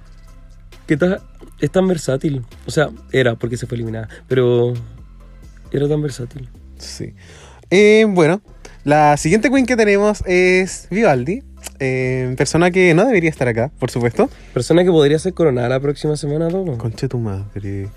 que 0.88 0.98
ta- 0.98 1.20
es 1.62 1.72
tan 1.72 1.88
versátil. 1.88 2.44
O 2.68 2.72
sea, 2.72 2.90
era 3.12 3.36
porque 3.36 3.58
se 3.58 3.66
fue 3.66 3.76
eliminada, 3.78 4.08
pero 4.28 4.74
era 5.72 5.88
tan 5.88 6.02
versátil. 6.02 6.48
Sí. 6.86 7.14
Eh, 7.72 8.06
bueno, 8.08 8.42
la 8.84 9.18
siguiente 9.18 9.50
queen 9.50 9.66
que 9.66 9.76
tenemos 9.76 10.24
es 10.26 10.88
Vivaldi. 10.92 11.44
eh, 11.80 12.34
persona 12.38 12.70
que 12.72 12.94
no 12.94 13.06
debería 13.06 13.30
estar 13.30 13.48
acá, 13.48 13.72
por 13.80 13.90
supuesto. 13.92 14.30
Persona 14.54 14.84
que 14.84 14.92
podría 14.92 15.18
ser 15.20 15.34
coronada 15.34 15.68
la 15.70 15.80
próxima 15.80 16.16
semana, 16.16 16.48
¿no? 16.50 16.78
Conche 16.78 17.08
tu 17.08 17.18
madre. 17.18 17.88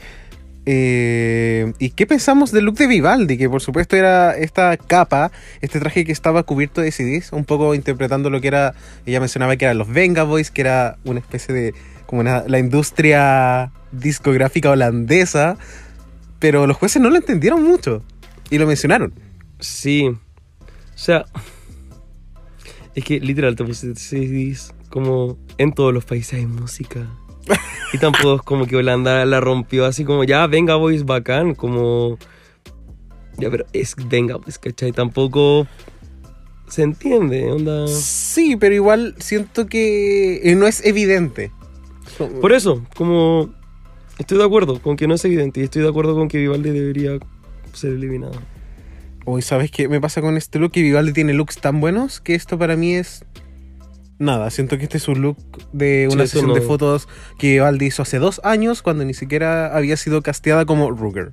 Eh, 0.71 1.73
¿Y 1.79 1.91
qué 1.91 2.07
pensamos 2.07 2.53
del 2.53 2.65
look 2.67 2.77
de 2.77 2.87
Vivaldi? 2.87 3.39
Que 3.39 3.49
por 3.49 3.63
supuesto 3.63 3.97
era 3.97 4.37
esta 4.37 4.77
capa, 4.77 5.33
este 5.63 5.81
traje 5.81 6.05
que 6.05 6.13
estaba 6.13 6.43
cubierto 6.43 6.81
de 6.83 6.91
CDs, 6.93 7.33
un 7.33 7.45
poco 7.45 7.75
interpretando 7.75 8.29
lo 8.31 8.41
que 8.41 8.49
era, 8.49 8.75
ella 9.07 9.21
mencionaba 9.21 9.57
que 9.57 9.65
eran 9.65 9.79
los 9.79 9.89
Venga 9.89 10.25
Boys, 10.25 10.51
que 10.51 10.61
era 10.63 10.99
una 11.05 11.21
especie 11.21 11.55
de, 11.55 11.75
como 12.07 12.21
una- 12.21 12.45
la 12.47 12.59
industria 12.59 13.71
discográfica 13.93 14.71
holandesa, 14.71 15.57
pero 16.39 16.67
los 16.67 16.77
jueces 16.77 17.01
no 17.01 17.09
lo 17.09 17.17
entendieron 17.17 17.63
mucho 17.63 18.03
y 18.51 18.59
lo 18.59 18.67
mencionaron. 18.67 19.13
Sí. 19.61 20.09
O 20.09 20.17
sea, 20.95 21.25
es 22.95 23.05
que 23.05 23.21
literal 23.21 23.57
te 23.57 23.65
pusiste 23.65 23.95
CDs 23.95 24.75
como 24.91 25.39
en 25.59 25.73
todos 25.73 25.93
los 25.93 26.05
países 26.05 26.35
hay 26.35 26.47
música. 26.47 27.07
Y 27.93 27.99
tampoco 27.99 28.37
es 28.37 28.43
como 28.43 28.67
que 28.67 28.77
Holanda 28.77 29.25
la 29.25 29.41
rompió 29.41 29.87
así 29.87 30.05
como 30.05 30.25
ya, 30.25 30.47
venga 30.47 30.75
boys, 30.75 31.05
bacán, 31.05 31.55
como... 31.55 32.19
Ya, 33.39 33.51
pero 33.51 33.65
es 33.73 33.95
venga 34.09 34.37
boys, 34.37 34.59
¿cachai? 34.59 34.93
Tampoco 34.93 35.67
se 36.69 36.83
entiende, 36.83 37.51
onda... 37.51 37.87
Sí, 37.89 38.57
pero 38.57 38.75
igual 38.75 39.15
siento 39.19 39.67
que 39.67 40.51
eh, 40.51 40.55
no 40.55 40.67
es 40.67 40.85
evidente. 40.85 41.51
Por 42.41 42.53
eso, 42.53 42.85
como... 42.95 43.55
Estoy 44.19 44.37
de 44.39 44.45
acuerdo 44.45 44.83
con 44.83 44.97
que 44.97 45.07
no 45.07 45.15
es 45.15 45.25
evidente 45.25 45.61
y 45.61 45.65
estoy 45.65 45.83
de 45.83 45.89
acuerdo 45.89 46.15
con 46.17 46.27
que 46.27 46.39
Vivaldi 46.39 46.71
debería 46.71 47.19
ser 47.75 47.93
eliminado. 47.93 48.41
Hoy, 49.25 49.43
¿sabes 49.43 49.71
qué 49.71 49.89
me 49.89 50.01
pasa 50.01 50.21
con 50.21 50.37
este 50.37 50.59
look? 50.59 50.73
Que 50.73 50.83
Vivaldi 50.83 51.13
tiene 51.13 51.35
looks 51.35 51.59
tan 51.59 51.81
buenos 51.81 52.21
que 52.21 52.35
esto 52.35 52.59
para 52.59 52.77
mí 52.77 52.95
es. 52.95 53.25
Nada, 54.19 54.51
siento 54.51 54.79
que 54.79 54.85
este 54.85 54.97
es 54.97 55.07
un 55.07 55.21
look 55.23 55.37
de 55.73 56.09
una 56.11 56.25
sesión 56.27 56.49
no- 56.49 56.55
de 56.55 56.61
fotos 56.63 57.09
que 57.39 57.53
Vivaldi 57.53 57.87
hizo 57.87 58.03
hace 58.03 58.19
dos 58.19 58.41
años 58.43 58.83
cuando 58.83 59.05
ni 59.05 59.15
siquiera 59.15 59.77
había 59.77 59.97
sido 59.97 60.23
casteada 60.23 60.65
como 60.65 60.91
Ruger. 60.91 61.33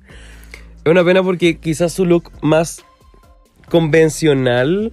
Es 0.84 0.90
una 0.92 1.04
pena 1.04 1.22
porque 1.22 1.58
quizás 1.58 1.92
su 1.92 2.04
look 2.04 2.30
más 2.42 2.84
convencional, 3.70 4.92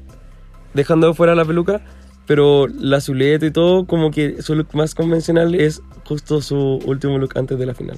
dejando 0.74 1.08
de 1.08 1.14
fuera 1.14 1.36
la 1.36 1.46
peluca, 1.46 1.82
pero 2.26 2.68
la 2.68 2.98
azuleta 2.98 3.46
y 3.46 3.52
todo, 3.52 3.86
como 3.86 4.10
que 4.12 4.42
su 4.42 4.56
look 4.56 4.70
más 4.74 4.96
convencional 4.96 5.54
es 5.56 5.82
justo 6.06 6.42
su 6.42 6.58
último 6.86 7.18
look 7.20 7.38
antes 7.38 7.60
de 7.60 7.66
la 7.66 7.76
final. 7.76 7.98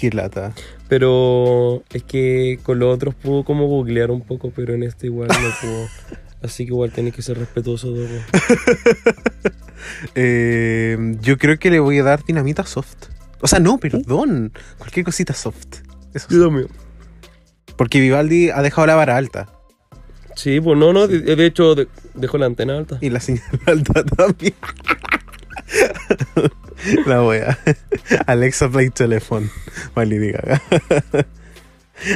Qué 0.00 0.10
lata. 0.10 0.52
Pero 0.88 1.82
es 1.92 2.02
que 2.04 2.58
con 2.62 2.78
los 2.78 2.94
otros 2.94 3.14
pudo 3.14 3.44
como 3.44 3.66
googlear 3.66 4.10
un 4.10 4.22
poco, 4.22 4.50
pero 4.54 4.72
en 4.74 4.82
este 4.82 5.06
igual 5.08 5.28
no 5.28 5.34
pudo. 5.60 5.86
Así 6.42 6.64
que 6.64 6.72
igual 6.72 6.90
tenés 6.90 7.14
que 7.14 7.20
ser 7.22 7.38
respetuoso 7.38 7.90
vos. 7.92 8.08
Eh, 10.14 11.16
yo 11.20 11.36
creo 11.38 11.58
que 11.58 11.70
le 11.70 11.80
voy 11.80 11.98
a 11.98 12.02
dar 12.02 12.22
dinamita 12.24 12.64
soft. 12.64 13.06
O 13.40 13.48
sea, 13.48 13.58
no, 13.58 13.78
perdón. 13.78 14.52
Cualquier 14.78 15.04
cosita 15.04 15.32
soft. 15.34 15.78
Eso 16.14 16.26
sí. 16.28 16.36
Dios 16.36 16.52
mío. 16.52 16.66
Porque 17.76 17.98
Vivaldi 18.00 18.50
ha 18.50 18.60
dejado 18.62 18.86
la 18.86 18.94
vara 18.94 19.16
alta. 19.16 19.48
Sí, 20.36 20.60
pues 20.60 20.78
no, 20.78 20.92
no, 20.92 21.08
de, 21.08 21.20
de 21.20 21.46
hecho 21.46 21.74
de- 21.74 21.88
dejó 22.14 22.38
la 22.38 22.46
antena 22.46 22.76
alta. 22.76 22.98
Y 23.00 23.10
la 23.10 23.20
señal 23.20 23.42
alta 23.66 24.04
también. 24.04 24.54
La 27.06 27.22
wea. 27.24 27.58
Alexa 28.26 28.68
Play 28.68 28.90
Telephone. 28.90 29.48
Lady 29.96 30.32
Gaga. 30.32 30.62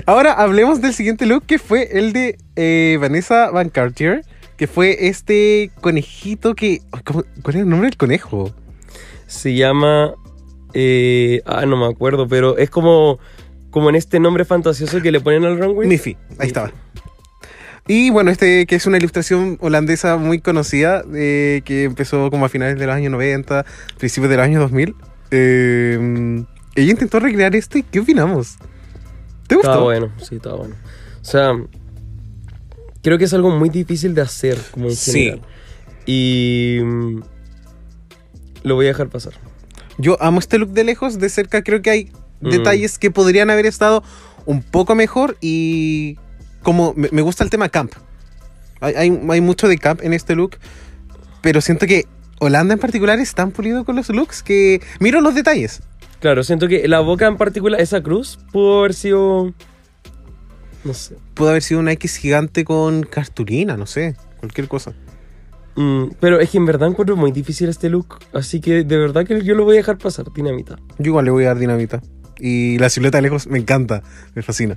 Ahora 0.06 0.32
hablemos 0.32 0.80
del 0.80 0.94
siguiente 0.94 1.26
look 1.26 1.44
que 1.46 1.58
fue 1.58 1.98
el 1.98 2.12
de 2.12 2.38
eh, 2.56 2.96
Vanessa 3.00 3.50
Van 3.50 3.68
Cartier. 3.68 4.24
Que 4.56 4.66
fue 4.66 5.08
este 5.08 5.70
conejito 5.80 6.54
que. 6.54 6.80
¿cómo- 7.04 7.24
¿Cuál 7.42 7.56
es 7.56 7.62
el 7.62 7.68
nombre 7.68 7.88
del 7.88 7.96
conejo? 7.96 8.54
Se 9.26 9.54
llama. 9.54 10.14
eh, 10.74 11.42
ah, 11.44 11.66
no 11.66 11.76
me 11.76 11.86
acuerdo, 11.86 12.28
pero 12.28 12.56
es 12.56 12.70
como. 12.70 13.18
Como 13.70 13.88
en 13.90 13.96
este 13.96 14.20
nombre 14.20 14.44
fantasioso 14.44 15.02
que 15.02 15.10
le 15.10 15.20
ponen 15.20 15.44
al 15.44 15.58
runway. 15.58 15.88
Miffy. 15.88 16.16
Ahí 16.38 16.46
estaba. 16.46 16.70
Y 17.86 18.10
bueno, 18.10 18.30
este 18.30 18.64
que 18.66 18.76
es 18.76 18.86
una 18.86 18.96
ilustración 18.96 19.58
holandesa 19.60 20.16
muy 20.16 20.40
conocida, 20.40 21.04
eh, 21.14 21.60
que 21.64 21.84
empezó 21.84 22.30
como 22.30 22.46
a 22.46 22.48
finales 22.48 22.78
de 22.78 22.86
los 22.86 22.94
años 22.94 23.12
90, 23.12 23.64
principios 23.98 24.30
de 24.30 24.36
los 24.36 24.44
años 24.44 24.60
2000. 24.62 24.94
Eh, 25.30 26.44
ella 26.76 26.90
intentó 26.90 27.20
recrear 27.20 27.54
esto 27.54 27.76
y 27.78 27.82
¿qué 27.82 28.00
opinamos? 28.00 28.56
¿Te 29.46 29.56
gustó? 29.56 29.70
Estaba 29.70 29.84
bueno, 29.84 30.10
sí, 30.18 30.36
estaba 30.36 30.56
bueno. 30.56 30.74
O 31.20 31.24
sea, 31.24 31.52
creo 33.02 33.18
que 33.18 33.24
es 33.24 33.34
algo 33.34 33.50
muy 33.50 33.68
difícil 33.68 34.14
de 34.14 34.22
hacer, 34.22 34.58
como 34.72 34.86
en 34.88 34.96
Sí. 34.96 35.12
general. 35.12 35.40
Y. 36.06 36.78
mm, 36.82 37.20
Lo 38.62 38.76
voy 38.76 38.86
a 38.86 38.88
dejar 38.88 39.08
pasar. 39.10 39.34
Yo 39.98 40.16
amo 40.22 40.38
este 40.38 40.56
look 40.56 40.70
de 40.70 40.84
lejos, 40.84 41.18
de 41.18 41.28
cerca 41.28 41.62
creo 41.62 41.82
que 41.82 41.90
hay 41.90 42.12
Mm. 42.40 42.48
detalles 42.50 42.98
que 42.98 43.10
podrían 43.10 43.50
haber 43.50 43.66
estado 43.66 44.02
un 44.46 44.62
poco 44.62 44.94
mejor 44.94 45.36
y 45.42 46.16
como 46.64 46.92
me, 46.96 47.08
me 47.12 47.22
gusta 47.22 47.44
el 47.44 47.50
tema 47.50 47.68
camp. 47.68 47.92
Hay, 48.80 48.94
hay, 48.94 49.20
hay 49.30 49.40
mucho 49.40 49.68
de 49.68 49.78
camp 49.78 50.02
en 50.02 50.12
este 50.12 50.34
look, 50.34 50.56
pero 51.40 51.60
siento 51.60 51.86
que 51.86 52.06
Holanda 52.40 52.74
en 52.74 52.80
particular 52.80 53.18
es 53.20 53.34
tan 53.34 53.52
pulido 53.52 53.84
con 53.84 53.96
los 53.96 54.08
looks 54.08 54.42
que 54.42 54.80
miro 54.98 55.20
los 55.20 55.34
detalles. 55.34 55.82
Claro, 56.20 56.42
siento 56.42 56.68
que 56.68 56.88
la 56.88 57.00
boca 57.00 57.26
en 57.26 57.36
particular, 57.36 57.80
esa 57.80 58.02
cruz, 58.02 58.38
pudo 58.52 58.80
haber 58.80 58.94
sido. 58.94 59.52
No 60.82 60.94
sé. 60.94 61.16
Pudo 61.34 61.50
haber 61.50 61.62
sido 61.62 61.80
una 61.80 61.92
X 61.92 62.16
gigante 62.16 62.64
con 62.64 63.02
cartulina, 63.04 63.76
no 63.76 63.86
sé, 63.86 64.16
cualquier 64.40 64.68
cosa. 64.68 64.94
Mm, 65.76 66.12
pero 66.20 66.40
es 66.40 66.50
que 66.50 66.58
en 66.58 66.66
verdad 66.66 66.88
encuentro 66.88 67.16
muy 67.16 67.32
difícil 67.32 67.68
este 67.68 67.88
look. 67.88 68.18
Así 68.32 68.60
que 68.60 68.84
de 68.84 68.96
verdad 68.96 69.26
que 69.26 69.42
yo 69.42 69.54
lo 69.54 69.64
voy 69.64 69.76
a 69.76 69.78
dejar 69.78 69.98
pasar, 69.98 70.32
dinamita. 70.32 70.78
Yo 70.98 71.08
igual 71.08 71.24
le 71.24 71.30
voy 71.30 71.44
a 71.44 71.48
dar 71.48 71.58
dinamita. 71.58 72.02
Y 72.38 72.78
la 72.78 72.90
silueta 72.90 73.18
de 73.18 73.22
lejos 73.22 73.46
me 73.46 73.58
encanta, 73.58 74.02
me 74.34 74.42
fascina. 74.42 74.76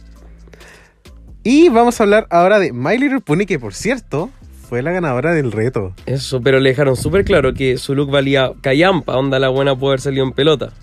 Y 1.49 1.69
vamos 1.69 1.97
a 2.01 2.03
hablar 2.03 2.27
ahora 2.29 2.59
de 2.59 2.73
My 2.73 2.97
Little 2.97 3.21
Pony, 3.21 3.45
que 3.47 3.57
por 3.57 3.73
cierto 3.73 4.29
fue 4.67 4.81
la 4.81 4.91
ganadora 4.91 5.33
del 5.33 5.53
reto. 5.53 5.93
Eso, 6.05 6.41
pero 6.41 6.59
le 6.59 6.67
dejaron 6.71 6.97
súper 6.97 7.23
claro 7.23 7.53
que 7.53 7.77
su 7.77 7.95
look 7.95 8.11
valía 8.11 8.51
callampa, 8.59 9.15
onda 9.15 9.39
la 9.39 9.47
buena 9.47 9.73
puede 9.73 9.91
haber 9.91 10.01
salido 10.01 10.25
en 10.25 10.33
pelota. 10.33 10.73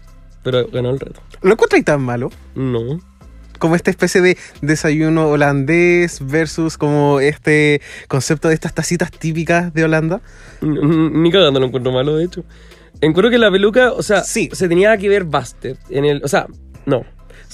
Pero 0.42 0.66
ganó 0.68 0.88
el 0.88 0.99
reto. 1.00 1.21
¿Lo 1.42 1.52
encontráis 1.52 1.85
tan 1.85 2.00
malo? 2.00 2.30
No. 2.54 2.99
Como 3.59 3.76
esta 3.76 3.90
especie 3.90 4.23
de 4.23 4.38
desayuno 4.62 5.28
holandés 5.28 6.26
versus 6.26 6.78
como 6.78 7.21
este 7.21 7.83
concepto 8.09 8.49
de 8.49 8.54
estas 8.54 8.73
tacitas 8.73 9.11
típicas 9.11 9.75
de 9.75 9.85
Holanda. 9.85 10.23
Ni 10.62 11.30
cagando 11.30 11.61
lo 11.61 11.66
encuentro 11.66 11.92
malo, 11.92 12.16
de 12.16 12.25
hecho. 12.25 12.42
Encuentro 13.02 13.30
que 13.30 13.37
la 13.37 13.50
peluca, 13.50 13.92
o 13.92 14.02
sea, 14.02 14.23
Sí. 14.25 14.49
se 14.54 14.66
tenía 14.66 14.97
que 14.97 15.11
ver 15.11 15.25
busted. 15.25 15.76
En 15.90 16.06
el, 16.06 16.23
o 16.25 16.28
sea, 16.28 16.47
no. 16.87 17.04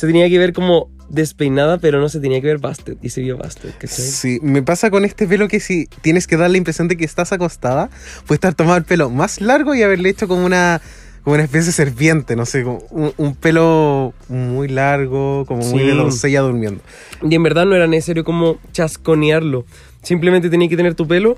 Se 0.01 0.07
tenía 0.07 0.31
que 0.31 0.39
ver 0.39 0.55
como 0.55 0.89
despeinada, 1.11 1.77
pero 1.77 2.01
no 2.01 2.09
se 2.09 2.21
tenía 2.21 2.41
que 2.41 2.47
ver 2.47 2.57
busted. 2.57 2.97
Y 3.03 3.11
se 3.11 3.21
vio 3.21 3.37
busted, 3.37 3.69
¿cachai? 3.79 3.99
Sí, 4.03 4.39
me 4.41 4.63
pasa 4.63 4.91
con 4.91 5.05
este 5.05 5.27
pelo 5.27 5.47
que 5.47 5.61
si 5.61 5.89
tienes 6.01 6.27
que 6.27 6.39
dar 6.39 6.51
la 6.51 6.57
impresión 6.57 6.89
de 6.89 6.97
que 6.97 7.05
estás 7.05 7.33
acostada, 7.35 7.91
puede 8.27 8.37
estar 8.37 8.55
tomado 8.55 8.79
el 8.79 8.85
pelo 8.85 9.11
más 9.11 9.43
largo 9.43 9.75
y 9.75 9.83
haberle 9.83 10.09
hecho 10.09 10.27
como 10.27 10.47
una, 10.47 10.81
como 11.23 11.35
una 11.35 11.43
especie 11.45 11.67
de 11.67 11.73
serpiente, 11.73 12.35
no 12.35 12.47
sé, 12.47 12.63
como 12.65 12.79
un, 12.89 13.13
un 13.19 13.35
pelo 13.35 14.15
muy 14.31 14.69
largo, 14.69 15.45
como 15.47 15.61
muy 15.67 15.81
Sí. 15.81 15.87
de 15.87 15.95
doncella 15.95 16.41
durmiendo. 16.41 16.81
Y 17.23 17.35
en 17.35 17.43
verdad 17.43 17.67
no 17.67 17.77
era 17.77 17.87
necesario 17.87 18.25
como 18.25 18.57
chasconearlo. 18.73 19.67
Simplemente 20.03 20.49
tenía 20.49 20.71
que 20.71 20.79
tener 20.79 20.95
tu 20.95 21.07
pelo, 21.07 21.37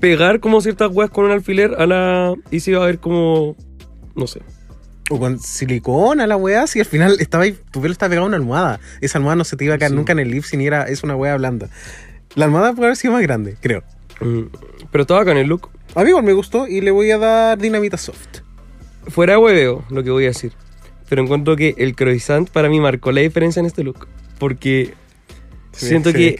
pegar 0.00 0.40
como 0.40 0.62
ciertas 0.62 0.90
weas 0.92 1.10
con 1.10 1.26
un 1.26 1.32
alfiler 1.32 1.74
a 1.76 1.86
la. 1.86 2.34
y 2.50 2.60
se 2.60 2.70
iba 2.70 2.82
a 2.82 2.86
ver 2.86 3.00
como. 3.00 3.54
no 4.16 4.26
sé. 4.26 4.40
O 5.10 5.18
con 5.18 5.38
silicona 5.40 6.26
la 6.26 6.36
weá, 6.36 6.66
si 6.66 6.80
al 6.80 6.86
final 6.86 7.16
estaba 7.20 7.44
ahí, 7.44 7.56
tu 7.70 7.80
pelo 7.80 7.92
estaba 7.92 8.10
pegado 8.10 8.24
a 8.26 8.28
una 8.28 8.36
almohada. 8.36 8.78
Esa 9.00 9.18
almohada 9.18 9.36
no 9.36 9.44
se 9.44 9.56
te 9.56 9.64
iba 9.64 9.74
a 9.74 9.78
caer 9.78 9.90
Sí. 9.90 9.96
nunca 9.96 10.12
en 10.12 10.18
el 10.18 10.30
lip 10.30 10.44
ni 10.52 10.66
era, 10.66 10.82
es 10.84 11.02
una 11.02 11.16
weá 11.16 11.36
blanda. 11.36 11.68
La 12.34 12.44
almohada 12.44 12.72
puede 12.74 12.88
haber 12.88 12.96
sido 12.96 13.14
más 13.14 13.22
grande, 13.22 13.56
creo. 13.60 13.82
Mm, 14.20 14.42
Pero 14.90 15.02
estaba 15.02 15.22
en 15.30 15.38
el 15.38 15.46
look. 15.46 15.70
A 15.94 16.02
mí 16.02 16.10
igual 16.10 16.24
me 16.24 16.32
gustó 16.34 16.66
y 16.66 16.80
le 16.82 16.90
voy 16.90 17.10
a 17.10 17.18
dar 17.18 17.58
dinamita 17.58 17.96
soft. 17.96 18.40
Fuera 19.06 19.34
de 19.34 19.38
hueveo, 19.38 19.84
lo 19.90 20.02
que 20.04 20.10
voy 20.10 20.24
a 20.24 20.28
decir. 20.28 20.52
Pero 21.08 21.22
encuentro 21.22 21.56
que 21.56 21.74
el 21.78 21.94
croissant 21.96 22.50
para 22.50 22.68
mí 22.68 22.78
marcó 22.80 23.10
la 23.12 23.22
diferencia 23.22 23.60
en 23.60 23.66
este 23.66 23.82
look. 23.82 24.06
Porque 24.38 24.92
Siento 25.72 26.10
Se 26.10 26.16
que 26.16 26.38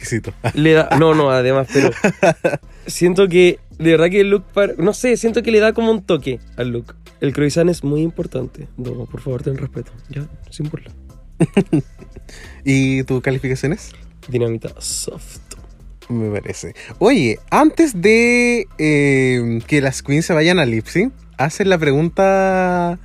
le 0.53 0.73
da. 0.73 0.89
No, 0.99 1.15
no, 1.15 1.31
además, 1.31 1.67
pero. 1.73 1.91
siento 2.87 3.27
que. 3.27 3.59
De 3.79 3.91
verdad 3.91 4.09
que 4.09 4.21
el 4.21 4.29
look. 4.29 4.43
No 4.77 4.93
sé, 4.93 5.15
siento 5.17 5.41
que 5.41 5.51
le 5.51 5.59
da 5.59 5.73
como 5.73 5.89
un 5.91 6.03
toque 6.03 6.39
al 6.57 6.69
look. 6.69 6.95
El 7.21 7.33
croissant 7.33 7.69
es 7.69 7.83
muy 7.83 8.01
importante. 8.01 8.67
Domo, 8.77 9.05
por 9.05 9.21
favor, 9.21 9.41
ten 9.41 9.57
respeto. 9.57 9.91
Ya, 10.09 10.27
sin 10.49 10.69
burla. 10.69 10.91
¿Y 12.65 13.03
tus 13.03 13.21
calificaciones? 13.21 13.93
Dinamita 14.27 14.69
soft. 14.79 15.39
Me 16.09 16.29
parece. 16.29 16.75
Oye, 16.97 17.39
antes 17.51 18.01
de 18.01 18.67
eh, 18.77 19.59
que 19.67 19.79
las 19.79 20.01
queens 20.01 20.25
se 20.25 20.33
vayan 20.33 20.59
a 20.59 20.65
lip 20.65 20.85
sync, 20.87 21.13
hacen 21.37 21.69
la 21.69 21.77
pregunta. 21.77 22.99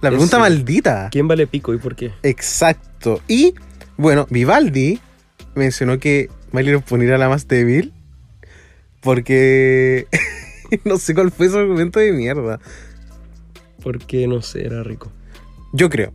La 0.00 0.10
pregunta 0.10 0.38
maldita. 0.38 1.08
¿Quién 1.10 1.28
vale 1.28 1.46
pico 1.46 1.74
y 1.74 1.78
por 1.78 1.94
qué? 1.94 2.12
Exacto. 2.22 3.20
Y, 3.28 3.54
bueno, 3.96 4.26
Vivaldi 4.30 5.00
mencionó 5.54 5.98
que 5.98 6.28
Miley 6.52 6.78
Pony 6.78 7.02
era 7.02 7.18
la 7.18 7.28
más 7.28 7.46
débil. 7.48 7.92
Porque. 9.00 10.06
no 10.84 10.98
sé 10.98 11.14
cuál 11.14 11.30
fue 11.30 11.48
su 11.48 11.58
argumento 11.58 12.00
de 12.00 12.12
mierda. 12.12 12.60
Porque 13.82 14.26
no 14.26 14.42
sé, 14.42 14.66
era 14.66 14.82
rico. 14.82 15.10
Yo 15.72 15.88
creo. 15.88 16.12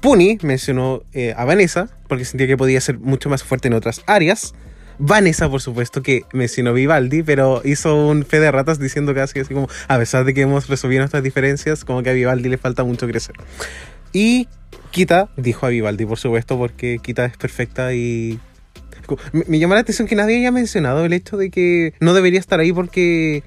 Puni 0.00 0.38
mencionó 0.42 1.02
eh, 1.12 1.32
a 1.36 1.44
Vanessa 1.44 1.88
porque 2.08 2.24
sentía 2.24 2.46
que 2.46 2.56
podía 2.56 2.80
ser 2.80 2.98
mucho 2.98 3.30
más 3.30 3.42
fuerte 3.42 3.68
en 3.68 3.74
otras 3.74 4.02
áreas. 4.06 4.54
Vanessa, 4.98 5.48
por 5.48 5.60
supuesto, 5.60 6.02
que 6.02 6.24
mencionó 6.32 6.72
Vivaldi, 6.72 7.22
pero 7.22 7.62
hizo 7.64 8.06
un 8.06 8.24
fe 8.24 8.38
de 8.38 8.50
ratas 8.50 8.78
diciendo 8.78 9.14
casi 9.14 9.40
así 9.40 9.54
como, 9.54 9.68
a 9.88 9.98
pesar 9.98 10.24
de 10.24 10.34
que 10.34 10.42
hemos 10.42 10.68
resolvido 10.68 11.00
nuestras 11.00 11.22
diferencias, 11.22 11.84
como 11.84 12.02
que 12.02 12.10
a 12.10 12.12
Vivaldi 12.12 12.48
le 12.48 12.58
falta 12.58 12.84
mucho 12.84 13.08
crecer. 13.08 13.34
Y 14.12 14.46
Kita 14.90 15.30
dijo 15.36 15.66
a 15.66 15.70
Vivaldi, 15.70 16.06
por 16.06 16.18
supuesto, 16.18 16.56
porque 16.56 16.98
Kita 17.02 17.24
es 17.24 17.36
perfecta 17.36 17.94
y... 17.94 18.38
Me, 19.32 19.44
me 19.46 19.58
llama 19.58 19.74
la 19.74 19.82
atención 19.82 20.06
que 20.08 20.14
nadie 20.16 20.38
haya 20.38 20.50
mencionado 20.50 21.04
el 21.04 21.12
hecho 21.12 21.36
de 21.36 21.50
que 21.50 21.94
no 22.00 22.14
debería 22.14 22.40
estar 22.40 22.60
ahí 22.60 22.72
porque... 22.72 23.42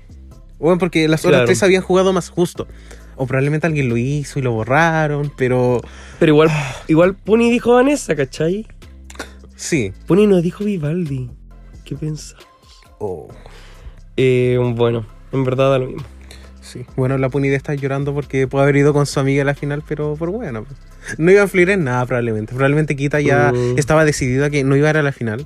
Bueno, 0.60 0.80
porque 0.80 1.08
las 1.08 1.22
otras 1.22 1.34
Claro. 1.40 1.46
tres 1.46 1.62
habían 1.64 1.84
jugado 1.84 2.14
más 2.14 2.30
justo. 2.30 2.68
O 3.16 3.26
probablemente 3.28 3.66
alguien 3.68 3.90
lo 3.90 3.98
hizo 3.98 4.40
y 4.40 4.42
lo 4.42 4.52
borraron, 4.52 5.32
pero 5.38 5.82
Pero 6.20 6.32
igual, 6.34 6.50
igual 6.88 7.16
Puni 7.16 7.50
dijo 7.52 7.74
Vanessa, 7.74 8.16
¿cachai? 8.16 8.68
sí. 9.56 9.92
Puni 10.08 10.28
no 10.28 10.42
dijo 10.42 10.64
Vivaldi. 10.64 11.30
¿Qué 11.84 11.96
piensas? 11.96 12.36
Oh, 13.00 13.28
Eh, 14.18 14.58
bueno, 14.76 15.06
en 15.32 15.44
verdad 15.44 15.72
da 15.72 15.80
lo 15.80 15.88
mismo. 15.88 16.04
sí. 16.62 16.86
Bueno, 16.96 17.18
la 17.18 17.30
punida 17.30 17.56
está 17.56 17.74
llorando 17.76 18.14
porque 18.14 18.48
puede 18.48 18.64
haber 18.64 18.78
ido 18.78 18.94
con 18.94 19.06
su 19.06 19.20
amiga 19.20 19.44
a 19.44 19.46
la 19.46 19.56
final, 19.56 19.84
pero 19.88 20.16
por 20.16 20.30
bueno. 20.32 20.64
pues. 20.66 20.80
No 21.18 21.32
iba 21.32 21.42
a 21.42 21.44
influir 21.44 21.70
en 21.70 21.84
nada 21.84 22.06
probablemente. 22.06 22.54
Probablemente 22.54 22.96
Kita 22.96 23.20
ya 23.22 23.52
Mm. 23.54 23.78
estaba 23.78 24.06
decidida 24.06 24.50
que 24.50 24.64
no 24.64 24.76
iba 24.76 24.88
a 24.88 24.92
ir 24.92 24.98
a 24.98 25.04
la 25.04 25.12
final. 25.12 25.46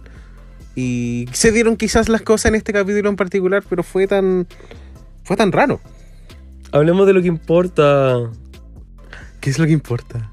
Y 0.76 1.28
se 1.34 1.52
dieron 1.52 1.76
quizás 1.76 2.08
las 2.10 2.22
cosas 2.22 2.48
en 2.48 2.56
este 2.56 2.72
capítulo 2.74 3.10
en 3.10 3.16
particular, 3.16 3.64
pero 3.70 3.84
fue 3.84 4.08
tan... 4.08 4.48
Fue 5.24 5.36
tan 5.36 5.52
raro. 5.52 5.80
Hablemos 6.72 7.06
de 7.08 7.14
lo 7.14 7.22
que 7.22 7.28
importa. 7.28 8.18
¿Qué 9.40 9.50
es 9.50 9.60
lo 9.60 9.66
que 9.66 9.72
importa? 9.74 10.32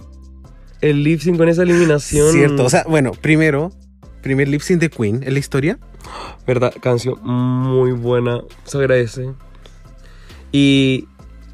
El 0.80 1.02
lip 1.02 1.20
sync 1.20 1.36
con 1.36 1.48
esa 1.48 1.62
eliminación. 1.64 2.32
Cierto. 2.32 2.64
O 2.64 2.70
sea, 2.70 2.84
bueno, 2.88 3.10
primero, 3.12 3.72
primer 4.22 4.46
lip 4.48 4.60
sync 4.60 4.80
de 4.80 4.90
Queen 4.90 5.22
en 5.24 5.32
la 5.32 5.38
historia. 5.40 5.78
Verdad, 6.46 6.72
canción 6.80 7.16
muy 7.24 7.90
buena. 7.92 8.40
Se 8.64 8.78
agradece. 8.78 9.30
Y 10.52 11.06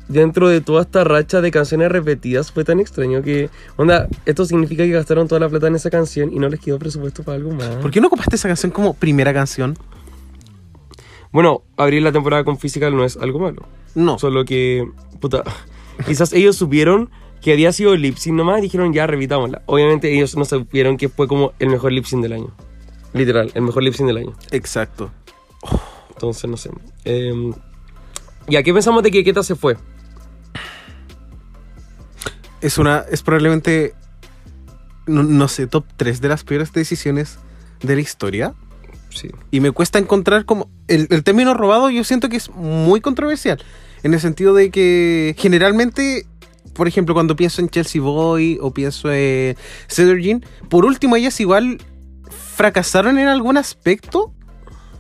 dentro 0.09 0.49
de 0.49 0.61
toda 0.61 0.83
esta 0.83 1.05
racha 1.05 1.41
de 1.41 1.51
canciones 1.51 1.91
repetidas 1.91 2.53
fue 2.53 2.65
tan 2.65 2.81
extraño 2.81 3.23
que. 3.23 3.51
Onda, 3.77 4.09
esto 4.27 4.45
significa 4.45 4.85
que 4.85 4.91
gastaron 4.91 5.29
toda 5.29 5.41
la 5.41 5.49
plata 5.49 5.69
en 5.69 5.77
esa 5.77 5.91
canción 5.91 6.33
y 6.33 6.39
no 6.39 6.49
les 6.49 6.61
quedó 6.61 6.79
presupuesto 6.79 7.23
para 7.23 7.37
algo 7.37 7.53
más. 7.53 7.77
¿Por 7.77 7.91
qué 7.91 8.01
no 8.01 8.09
ocupaste 8.09 8.37
esa 8.37 8.49
canción 8.49 8.73
como 8.73 8.95
primera 8.95 9.33
canción? 9.33 9.77
Bueno, 11.33 11.63
abrir 11.77 12.03
la 12.03 12.13
temporada 12.13 12.45
con 12.45 12.59
Physical 12.59 12.97
no 12.97 13.05
es 13.05 13.17
algo 13.17 13.39
malo. 13.39 13.67
No. 13.95 14.19
Solo 14.19 14.45
que. 14.45 14.89
Puta. 15.21 15.43
Quizás 16.07 16.33
ellos 16.33 16.57
supieron 16.57 17.11
que 17.41 17.53
había 17.53 17.73
sido 17.73 17.95
lip 17.95 18.17
sync 18.17 18.35
nomás 18.35 18.59
y 18.59 18.63
dijeron 18.63 18.93
ya, 18.93 19.07
revitámosla. 19.07 19.63
Obviamente 19.67 20.13
ellos 20.13 20.37
no 20.37 20.45
supieron 20.45 20.97
que 20.97 21.09
fue 21.09 21.29
como 21.29 21.53
el 21.59 21.69
mejor 21.69 21.93
lip 21.93 22.05
sync 22.05 22.23
del 22.23 22.33
año. 22.33 22.51
Literal, 23.13 23.53
el 23.55 23.63
mejor 23.63 23.83
lip 23.83 23.95
sync 23.95 24.07
del 24.07 24.17
año. 24.17 24.33
Exacto. 24.51 25.11
Entonces, 26.11 26.49
no 26.49 26.57
sé. 26.57 26.71
Eh, 27.05 27.53
¿Y 28.49 28.57
a 28.57 28.63
qué 28.63 28.73
pensamos 28.73 29.03
de 29.03 29.11
que 29.11 29.25
Keta 29.25 29.43
se 29.43 29.55
fue? 29.55 29.77
Es 32.65 32.79
una 32.79 33.05
es 33.11 33.23
probablemente 33.23 33.95
no, 35.07 35.23
no 35.23 35.49
sé 35.49 35.67
top 35.67 35.85
3 35.97 36.21
de 36.21 36.29
las 36.29 36.45
peores 36.45 36.73
decisiones 36.73 37.39
de 37.83 37.95
la 37.95 38.01
historia 38.01 38.55
Sí. 39.11 39.31
y 39.53 39.61
me 39.61 39.71
cuesta 39.71 40.01
encontrar 40.01 40.45
como 40.45 40.69
el, 40.89 41.07
el 41.11 41.23
término 41.23 41.55
robado 41.55 41.89
yo 41.89 42.03
siento 42.03 42.29
que 42.29 42.37
es 42.37 42.51
muy 42.51 43.01
controversial 43.01 43.63
en 44.03 44.13
el 44.13 44.19
sentido 44.19 44.55
de 44.55 44.71
que 44.73 45.37
generalmente 45.39 46.27
por 46.73 46.89
ejemplo 46.89 47.15
cuando 47.15 47.37
pienso 47.37 47.61
en 47.63 47.69
Chelsea 47.69 48.03
Boy 48.03 48.59
o 48.61 48.73
pienso 48.75 49.13
en 49.13 49.57
Cedar 49.87 50.19
Jean 50.19 50.45
por 50.69 50.85
último 50.85 51.15
ellas 51.15 51.39
igual 51.39 51.79
fracasaron 52.57 53.19
en 53.19 53.29
algún 53.29 53.57
aspecto 53.57 54.33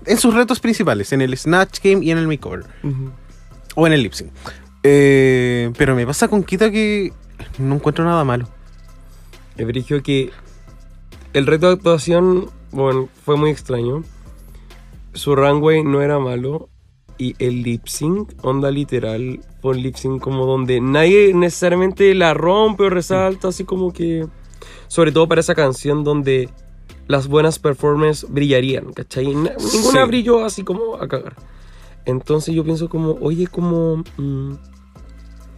en 0.06 0.18
sus 0.18 0.32
retos 0.34 0.60
principales 0.60 1.12
en 1.12 1.20
el 1.20 1.36
Snatch 1.36 1.80
Game 1.82 2.04
y 2.04 2.12
en 2.12 2.18
el 2.18 2.28
Makeover 2.28 2.64
o 3.74 3.86
en 3.86 3.92
el 3.94 4.02
lip 4.02 4.12
sync. 4.12 4.30
Eh, 4.84 5.72
pero 5.78 5.96
me 5.96 6.06
pasa 6.06 6.28
con 6.28 6.44
Kita 6.44 6.70
que 6.70 7.12
no 7.58 7.74
encuentro 7.76 8.04
nada 8.04 8.24
malo. 8.24 8.48
Me 9.56 9.64
pareció 9.66 10.02
que 10.02 10.30
el 11.32 11.46
reto 11.46 11.68
de 11.68 11.74
actuación, 11.74 12.50
bueno, 12.72 13.08
fue 13.24 13.36
muy 13.36 13.50
extraño. 13.50 14.02
Su 15.12 15.36
runway 15.36 15.82
no 15.84 16.00
era 16.02 16.18
malo. 16.18 16.68
Y 17.16 17.36
el 17.38 17.62
lip 17.62 17.86
sync, 17.86 18.32
onda 18.42 18.72
literal, 18.72 19.38
fue 19.62 19.70
un 19.76 19.82
lip 19.82 19.94
sync 19.94 20.20
como 20.20 20.46
donde 20.46 20.80
nadie 20.80 21.32
necesariamente 21.32 22.12
la 22.12 22.34
rompe 22.34 22.82
o 22.84 22.90
resalta, 22.90 23.48
así 23.48 23.62
como 23.64 23.92
que. 23.92 24.26
Sobre 24.88 25.12
todo 25.12 25.28
para 25.28 25.40
esa 25.40 25.54
canción 25.54 26.02
donde 26.02 26.48
las 27.06 27.28
buenas 27.28 27.60
performances 27.60 28.28
brillarían, 28.28 28.92
¿cachai? 28.92 29.32
Na- 29.32 29.52
Ninguna 29.72 30.02
Sí. 30.02 30.08
brilló 30.08 30.44
así 30.44 30.64
como 30.64 30.96
a 30.96 31.06
cagar. 31.06 31.36
Entonces 32.04 32.52
yo 32.54 32.64
pienso 32.64 32.88
como, 32.88 33.12
oye, 33.20 33.46
como. 33.46 34.02
mm, 34.16 34.54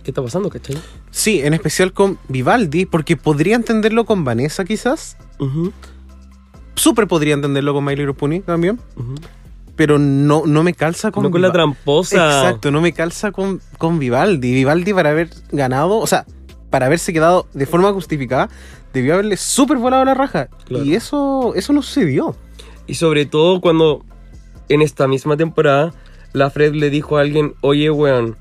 ¿Qué 0.07 0.13
está 0.13 0.23
pasando, 0.23 0.51
cachai? 0.51 0.77
Sí, 1.11 1.41
en 1.41 1.53
especial 1.53 1.93
con 1.93 2.17
Vivaldi, 2.29 2.87
porque 2.87 3.17
podría 3.17 3.57
entenderlo 3.57 4.05
con 4.05 4.23
Vanessa 4.23 4.65
quizás. 4.65 5.17
Súper 6.77 7.09
podría 7.09 7.35
entenderlo 7.35 7.75
con 7.75 7.85
My 7.85 7.97
Little 7.97 8.15
Pony 8.15 8.41
también. 8.41 8.79
Pero 9.75 9.99
no, 9.99 10.47
no 10.47 10.63
me 10.63 10.75
calza 10.75 11.11
con 11.11 11.25
No 11.25 11.33
con 11.33 11.43
la 11.43 11.51
tramposa. 11.51 12.25
Exacto, 12.25 12.71
no 12.71 12.81
me 12.81 12.93
calza 12.93 13.33
con, 13.33 13.61
con 13.79 13.99
Vivaldi. 13.99 14.55
Vivaldi 14.55 14.95
para 14.95 15.11
haber 15.11 15.29
ganado, 15.51 15.99
o 15.99 16.07
sea, 16.07 16.25
para 16.71 16.87
haberse 16.87 17.13
quedado 17.13 17.49
de 17.53 17.67
forma 17.67 17.93
justificada, 17.93 18.49
debió 18.93 19.15
haberle 19.15 19.37
súper 19.37 19.79
volado 19.79 20.05
la 20.05 20.15
raja. 20.15 20.47
Claro. 20.67 20.85
Y 20.85 20.95
eso, 20.95 21.53
eso 21.57 21.73
no 21.73 21.83
sucedió. 21.83 22.37
Y 22.87 22.95
sobre 22.95 23.27
todo 23.27 23.61
cuando 23.61 24.05
en 24.69 24.83
esta 24.83 25.09
misma 25.09 25.37
temporada 25.37 25.93
la 26.33 26.49
Fred 26.51 26.75
le 26.75 26.91
dijo 26.91 27.19
a 27.19 27.23
alguien, 27.23 27.55
oye, 27.61 27.91
weón, 27.91 28.37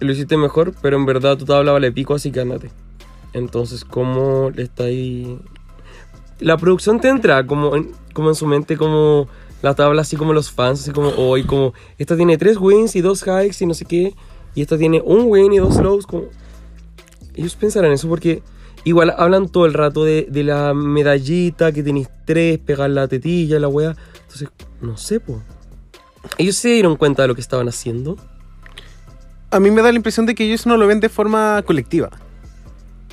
lo 0.00 0.12
hiciste 0.12 0.36
mejor, 0.36 0.74
pero 0.82 0.96
en 0.96 1.06
verdad 1.06 1.36
tu 1.36 1.44
tabla 1.44 1.72
vale 1.72 1.92
pico, 1.92 2.14
así 2.14 2.32
que 2.32 2.40
ándate. 2.40 2.70
Entonces, 3.32 3.84
¿cómo 3.84 4.50
le 4.50 4.64
está 4.64 4.84
ahí? 4.84 5.38
La 6.40 6.56
producción 6.56 7.00
te 7.00 7.08
entra 7.08 7.46
como 7.46 7.76
en, 7.76 7.92
como 8.12 8.30
en 8.30 8.34
su 8.34 8.46
mente, 8.46 8.76
como 8.76 9.28
la 9.62 9.74
tabla, 9.74 10.02
así 10.02 10.16
como 10.16 10.32
los 10.32 10.50
fans, 10.50 10.80
así 10.80 10.90
como 10.90 11.10
hoy, 11.10 11.44
como 11.44 11.74
esta 11.98 12.16
tiene 12.16 12.38
tres 12.38 12.56
wins 12.56 12.96
y 12.96 13.02
dos 13.02 13.22
hikes 13.22 13.62
y 13.62 13.66
no 13.66 13.74
sé 13.74 13.84
qué, 13.84 14.14
y 14.54 14.62
esta 14.62 14.78
tiene 14.78 15.02
un 15.04 15.26
win 15.26 15.52
y 15.52 15.58
dos 15.58 15.76
lows, 15.76 16.06
como... 16.06 16.24
Ellos 17.34 17.54
pensarán 17.54 17.92
eso 17.92 18.08
porque 18.08 18.42
igual 18.84 19.14
hablan 19.16 19.48
todo 19.48 19.66
el 19.66 19.74
rato 19.74 20.04
de, 20.04 20.26
de 20.28 20.42
la 20.42 20.74
medallita, 20.74 21.72
que 21.72 21.82
tenéis 21.82 22.08
tres, 22.26 22.58
pegar 22.58 22.90
la 22.90 23.06
tetilla, 23.06 23.60
la 23.60 23.68
wea. 23.68 23.96
Entonces, 24.22 24.48
no 24.80 24.96
sé, 24.96 25.20
po. 25.20 25.40
Ellos 26.38 26.56
se 26.56 26.70
dieron 26.70 26.96
cuenta 26.96 27.22
de 27.22 27.28
lo 27.28 27.34
que 27.34 27.40
estaban 27.40 27.68
haciendo. 27.68 28.16
A 29.50 29.60
mí 29.60 29.70
me 29.70 29.82
da 29.82 29.90
la 29.90 29.96
impresión 29.96 30.26
de 30.26 30.34
que 30.34 30.44
ellos 30.44 30.66
no 30.66 30.76
lo 30.76 30.86
ven 30.86 31.00
de 31.00 31.08
forma 31.08 31.62
colectiva. 31.66 32.10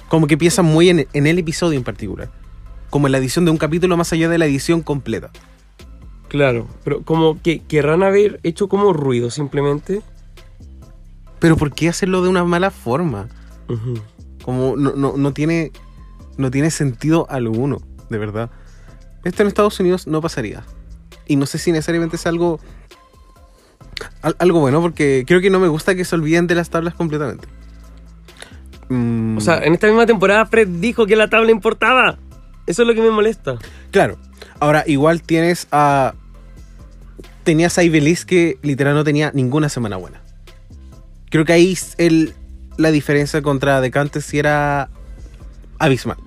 Como 0.07 0.27
que 0.27 0.37
piensan 0.37 0.65
muy 0.65 0.89
en, 0.89 1.07
en 1.13 1.27
el 1.27 1.39
episodio 1.39 1.77
en 1.77 1.83
particular. 1.83 2.29
Como 2.89 3.07
en 3.07 3.11
la 3.11 3.17
edición 3.17 3.45
de 3.45 3.51
un 3.51 3.57
capítulo 3.57 3.97
más 3.97 4.13
allá 4.13 4.29
de 4.29 4.37
la 4.37 4.45
edición 4.45 4.81
completa. 4.81 5.31
Claro, 6.27 6.67
pero 6.83 7.03
como 7.03 7.41
que 7.41 7.59
querrán 7.59 8.03
haber 8.03 8.39
hecho 8.43 8.67
como 8.67 8.93
ruido 8.93 9.31
simplemente. 9.31 10.01
Pero 11.39 11.57
¿por 11.57 11.73
qué 11.73 11.89
hacerlo 11.89 12.21
de 12.21 12.29
una 12.29 12.43
mala 12.43 12.71
forma? 12.71 13.27
Como 14.43 14.75
no, 14.75 14.93
no, 14.93 15.17
no 15.17 15.33
tiene, 15.33 15.71
no 16.37 16.51
tiene 16.51 16.71
sentido 16.71 17.27
alguno, 17.29 17.81
de 18.09 18.17
verdad. 18.17 18.49
Esto 19.23 19.41
en 19.41 19.47
Estados 19.47 19.79
Unidos 19.79 20.07
no 20.07 20.21
pasaría. 20.21 20.63
Y 21.27 21.35
no 21.35 21.45
sé 21.45 21.57
si 21.57 21.71
necesariamente 21.71 22.15
es 22.15 22.25
algo, 22.25 22.59
al- 24.21 24.35
algo 24.39 24.59
bueno, 24.59 24.81
porque 24.81 25.23
creo 25.27 25.41
que 25.41 25.49
no 25.49 25.59
me 25.59 25.67
gusta 25.67 25.95
que 25.95 26.05
se 26.05 26.15
olviden 26.15 26.47
de 26.47 26.55
las 26.55 26.69
tablas 26.69 26.93
completamente. 26.93 27.47
Mm, 28.89 29.37
O 29.37 29.41
sea, 29.41 29.57
en 29.63 29.73
esta 29.73 29.87
misma 29.87 30.05
temporada 30.05 30.45
Fred 30.45 30.67
dijo 30.67 31.05
que 31.05 31.15
la 31.15 31.29
tabla 31.29 31.51
importaba. 31.51 32.17
Eso 32.67 32.81
es 32.83 32.87
lo 32.87 32.93
que 32.93 33.01
me 33.01 33.11
molesta. 33.11 33.57
Claro. 33.91 34.17
Ahora, 34.59 34.83
igual 34.87 35.21
tienes 35.21 35.67
a. 35.71 36.13
Tenías 37.43 37.77
a 37.77 37.83
Ibelis 37.83 38.25
que 38.25 38.57
literal 38.61 38.93
no 38.93 39.03
tenía 39.05 39.31
ninguna 39.33 39.69
semana 39.69 39.95
buena. 39.95 40.21
Creo 41.29 41.45
que 41.45 41.53
ahí 41.53 41.77
el, 41.97 42.33
la 42.77 42.91
diferencia 42.91 43.41
contra 43.41 43.79
Decantes 43.79 44.25
si 44.25 44.39
era 44.39 44.89
abismal. 45.79 46.17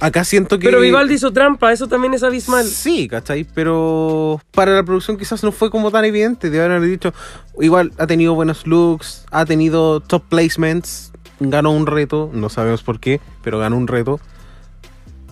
Acá 0.00 0.24
siento 0.24 0.58
que. 0.58 0.66
Pero 0.66 0.80
Vivaldi 0.80 1.14
hizo 1.14 1.32
trampa, 1.32 1.72
eso 1.72 1.88
también 1.88 2.14
es 2.14 2.22
abismal. 2.22 2.66
Sí, 2.66 3.08
¿cachai? 3.08 3.44
Pero 3.44 4.40
para 4.50 4.72
la 4.72 4.82
producción 4.82 5.16
quizás 5.16 5.42
no 5.42 5.52
fue 5.52 5.70
como 5.70 5.90
tan 5.90 6.04
evidente. 6.04 6.50
De 6.50 6.62
haber 6.62 6.80
dicho, 6.82 7.14
igual 7.60 7.92
ha 7.98 8.06
tenido 8.06 8.34
buenos 8.34 8.66
looks, 8.66 9.24
ha 9.30 9.44
tenido 9.44 10.00
top 10.00 10.24
placements, 10.28 11.12
ganó 11.40 11.70
un 11.70 11.86
reto, 11.86 12.30
no 12.32 12.48
sabemos 12.48 12.82
por 12.82 13.00
qué, 13.00 13.20
pero 13.42 13.58
ganó 13.58 13.76
un 13.76 13.86
reto. 13.86 14.20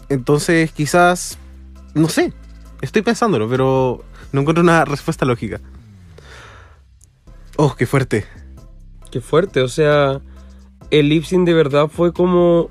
Entonces 0.09 0.71
quizás, 0.73 1.39
no 1.95 2.09
sé, 2.09 2.33
estoy 2.81 3.03
pensándolo, 3.03 3.49
pero 3.49 4.05
no 4.33 4.41
encuentro 4.41 4.63
una 4.63 4.85
respuesta 4.85 5.25
lógica. 5.25 5.61
Oh, 7.57 7.75
qué 7.75 7.87
fuerte. 7.87 8.27
Qué 9.11 9.21
fuerte, 9.21 9.61
o 9.61 9.69
sea, 9.69 10.21
el 10.91 11.09
lip 11.09 11.25
de 11.25 11.53
verdad 11.53 11.89
fue 11.89 12.13
como 12.13 12.71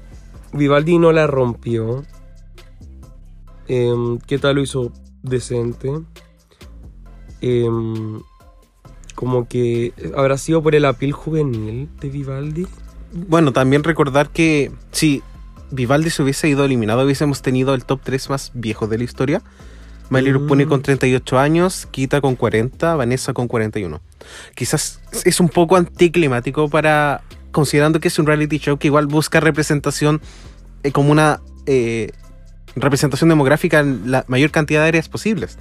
Vivaldi 0.53 0.97
no 0.97 1.11
la 1.11 1.27
rompió. 1.27 2.03
Em, 3.67 4.19
¿Qué 4.19 4.37
tal 4.37 4.55
lo 4.55 4.61
hizo 4.61 4.91
decente? 5.23 5.91
Em, 7.41 8.21
como 9.15 9.47
que 9.47 9.93
habrá 10.15 10.37
sido 10.37 10.61
por 10.61 10.75
el 10.75 10.85
apil 10.85 11.11
juvenil 11.11 11.89
de 11.99 12.09
Vivaldi. 12.09 12.67
Bueno, 13.13 13.51
también 13.53 13.83
recordar 13.83 14.29
que 14.29 14.71
si 14.91 15.21
Vivaldi 15.71 16.09
se 16.09 16.23
hubiese 16.23 16.49
ido 16.49 16.65
eliminado, 16.65 17.03
hubiésemos 17.03 17.41
tenido 17.41 17.73
el 17.73 17.85
top 17.85 18.01
3 18.03 18.29
más 18.29 18.51
viejo 18.53 18.87
de 18.87 18.97
la 18.97 19.03
historia. 19.03 19.41
Miley 20.09 20.33
Mm. 20.33 20.47
Pone 20.47 20.67
con 20.67 20.81
38 20.81 21.39
años, 21.39 21.87
Kita 21.89 22.19
con 22.19 22.35
40, 22.35 22.95
Vanessa 22.95 23.33
con 23.33 23.47
41. 23.47 24.01
Quizás 24.55 25.01
es 25.23 25.39
un 25.39 25.47
poco 25.47 25.77
anticlimático 25.77 26.69
para, 26.69 27.21
considerando 27.51 27.99
que 27.99 28.07
es 28.07 28.19
un 28.19 28.25
reality 28.25 28.57
show 28.59 28.77
que 28.77 28.87
igual 28.87 29.07
busca 29.07 29.39
representación 29.39 30.21
eh, 30.83 30.91
como 30.91 31.11
una 31.11 31.41
eh, 31.65 32.11
representación 32.75 33.29
demográfica 33.29 33.79
en 33.79 34.11
la 34.11 34.25
mayor 34.27 34.51
cantidad 34.51 34.81
de 34.81 34.87
áreas 34.89 35.09
posibles. 35.09 35.57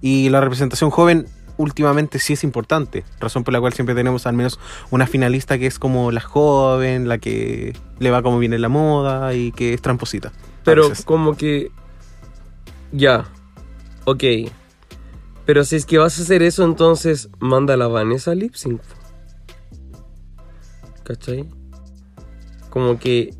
Y 0.00 0.28
la 0.28 0.40
representación 0.40 0.90
joven 0.90 1.26
últimamente 1.56 2.18
sí 2.20 2.34
es 2.34 2.44
importante, 2.44 3.04
razón 3.18 3.44
por 3.44 3.52
la 3.52 3.60
cual 3.60 3.72
siempre 3.72 3.94
tenemos 3.94 4.26
al 4.26 4.34
menos 4.34 4.60
una 4.90 5.06
finalista 5.06 5.58
que 5.58 5.66
es 5.66 5.78
como 5.78 6.12
la 6.12 6.20
joven, 6.20 7.08
la 7.08 7.18
que 7.18 7.76
le 7.98 8.10
va 8.10 8.22
como 8.22 8.38
viene 8.38 8.58
la 8.58 8.68
moda 8.68 9.34
y 9.34 9.52
que 9.52 9.74
es 9.74 9.82
tramposita. 9.82 10.32
Pero 10.64 10.90
como 11.04 11.36
que... 11.36 11.70
Ya. 12.92 13.26
Ok. 14.04 14.24
Pero 15.44 15.64
si 15.64 15.76
es 15.76 15.84
que 15.84 15.98
vas 15.98 16.18
a 16.18 16.22
hacer 16.22 16.42
eso, 16.42 16.64
entonces 16.64 17.28
manda 17.38 17.74
a 17.74 17.76
la 17.76 17.88
Vanessa 17.88 18.34
lip 18.34 18.54
sync. 18.54 18.80
¿Cachai? 21.08 21.48
Como 22.68 22.98
que... 22.98 23.34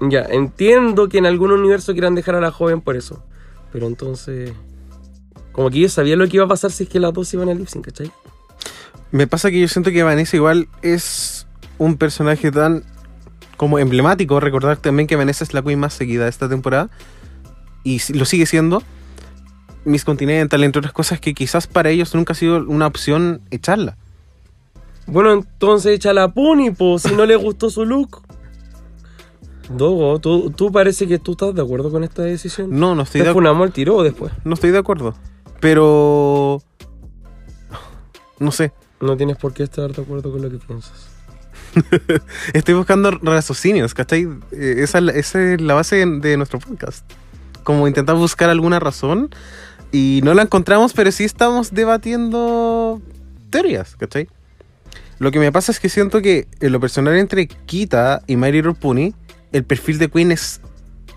Ya, 0.00 0.20
entiendo 0.20 1.08
que 1.08 1.18
en 1.18 1.26
algún 1.26 1.50
universo 1.50 1.92
quieran 1.92 2.14
dejar 2.14 2.36
a 2.36 2.40
la 2.40 2.52
joven 2.52 2.80
por 2.80 2.96
eso. 2.96 3.24
Pero 3.72 3.88
entonces... 3.88 4.52
Como 5.50 5.70
que 5.70 5.80
yo 5.80 5.88
sabía 5.88 6.14
lo 6.14 6.28
que 6.28 6.36
iba 6.36 6.44
a 6.44 6.48
pasar 6.48 6.70
si 6.70 6.84
es 6.84 6.88
que 6.88 7.00
las 7.00 7.12
dos 7.12 7.34
iban 7.34 7.48
a 7.48 7.54
lip 7.54 7.66
sync, 7.66 7.86
¿cachai? 7.86 8.12
Me 9.10 9.26
pasa 9.26 9.50
que 9.50 9.60
yo 9.60 9.66
siento 9.66 9.90
que 9.90 10.04
Vanessa 10.04 10.36
igual 10.36 10.68
es 10.82 11.48
un 11.78 11.96
personaje 11.96 12.52
tan 12.52 12.84
como 13.56 13.80
emblemático. 13.80 14.38
Recordar 14.38 14.76
también 14.76 15.08
que 15.08 15.16
Vanessa 15.16 15.42
es 15.42 15.52
la 15.52 15.62
queen 15.62 15.80
más 15.80 15.92
seguida 15.92 16.24
de 16.24 16.30
esta 16.30 16.48
temporada. 16.48 16.90
Y 17.82 18.00
lo 18.12 18.24
sigue 18.24 18.46
siendo. 18.46 18.84
Miss 19.84 20.04
Continental, 20.04 20.62
entre 20.62 20.78
otras 20.78 20.92
cosas 20.92 21.18
que 21.18 21.34
quizás 21.34 21.66
para 21.66 21.90
ellos 21.90 22.14
nunca 22.14 22.34
ha 22.34 22.36
sido 22.36 22.64
una 22.68 22.86
opción 22.86 23.42
echarla. 23.50 23.96
Bueno, 25.10 25.32
entonces 25.32 25.92
echa 25.96 26.12
la 26.12 26.32
Puni, 26.32 26.70
pues, 26.70 27.02
si 27.02 27.14
no 27.14 27.26
le 27.26 27.36
gustó 27.36 27.68
su 27.70 27.84
look. 27.84 28.22
Dogo, 29.68 30.18
¿tú, 30.18 30.50
tú 30.50 30.72
parece 30.72 31.06
que 31.06 31.18
tú 31.18 31.32
estás 31.32 31.54
de 31.54 31.62
acuerdo 31.62 31.90
con 31.90 32.02
esta 32.04 32.22
decisión. 32.22 32.68
No, 32.78 32.94
no 32.94 33.02
estoy, 33.02 33.20
¿Te 33.20 33.28
de, 33.28 33.32
funamos 33.32 33.66
el 33.66 33.72
tiro 33.72 33.96
o 33.96 34.02
después? 34.02 34.32
no 34.44 34.54
estoy 34.54 34.70
de 34.70 34.78
acuerdo. 34.78 35.14
Pero... 35.60 36.60
No 38.38 38.50
sé. 38.52 38.72
No 39.00 39.16
tienes 39.16 39.36
por 39.36 39.52
qué 39.52 39.62
estar 39.64 39.92
de 39.92 40.02
acuerdo 40.02 40.32
con 40.32 40.42
lo 40.42 40.50
que 40.50 40.58
piensas. 40.58 41.08
Estoy 42.52 42.74
buscando 42.74 43.10
raciocinios, 43.10 43.94
¿cachai? 43.94 44.26
Eh, 44.50 44.76
Esa, 44.78 44.98
es 44.98 45.04
la- 45.04 45.12
esa 45.12 45.52
es 45.52 45.60
la 45.60 45.74
base 45.74 45.96
de, 46.04 46.18
de 46.20 46.36
nuestro 46.36 46.58
podcast. 46.58 47.04
Como 47.62 47.86
intentar 47.86 48.16
buscar 48.16 48.48
alguna 48.50 48.80
razón 48.80 49.30
y 49.92 50.20
no 50.24 50.34
la 50.34 50.42
encontramos, 50.42 50.92
pero 50.94 51.12
sí 51.12 51.24
estamos 51.24 51.72
debatiendo 51.72 53.00
teorías, 53.50 53.94
¿cachai? 53.96 54.28
Lo 55.20 55.30
que 55.30 55.38
me 55.38 55.52
pasa 55.52 55.70
es 55.70 55.78
que 55.78 55.90
siento 55.90 56.22
que 56.22 56.48
en 56.60 56.72
lo 56.72 56.80
personal 56.80 57.14
entre 57.16 57.46
Kita 57.46 58.22
y 58.26 58.36
Mary 58.36 58.62
Puni, 58.62 59.14
el 59.52 59.64
perfil 59.64 59.98
de 59.98 60.08
Queen 60.08 60.32
es 60.32 60.62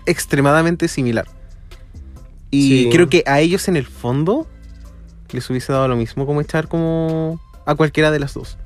extremadamente 0.04 0.88
similar. 0.88 1.26
Y 2.50 2.68
Sí. 2.84 2.88
creo 2.92 3.08
que 3.08 3.24
a 3.26 3.40
ellos 3.40 3.66
en 3.66 3.76
el 3.76 3.86
fondo 3.86 4.46
les 5.32 5.48
hubiese 5.48 5.72
dado 5.72 5.88
lo 5.88 5.96
mismo 5.96 6.26
como 6.26 6.42
echar 6.42 6.68
como 6.68 7.40
a 7.64 7.74
cualquiera 7.74 8.10
de 8.10 8.18
las 8.20 8.34
dos. 8.34 8.58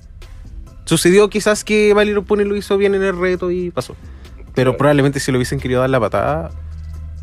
Sucedió 0.86 1.30
quizás 1.30 1.62
que 1.62 1.94
Valero 1.94 2.24
Pone 2.24 2.44
lo 2.44 2.56
hizo 2.56 2.76
bien 2.76 2.96
en 2.96 3.04
el 3.04 3.16
reto 3.16 3.52
y 3.52 3.70
pasó. 3.70 3.94
Pero 4.56 4.76
probablemente 4.76 5.20
si 5.20 5.30
lo 5.30 5.38
hubiesen 5.38 5.60
querido 5.60 5.82
dar 5.82 5.90
la 5.90 6.00
patada, 6.00 6.50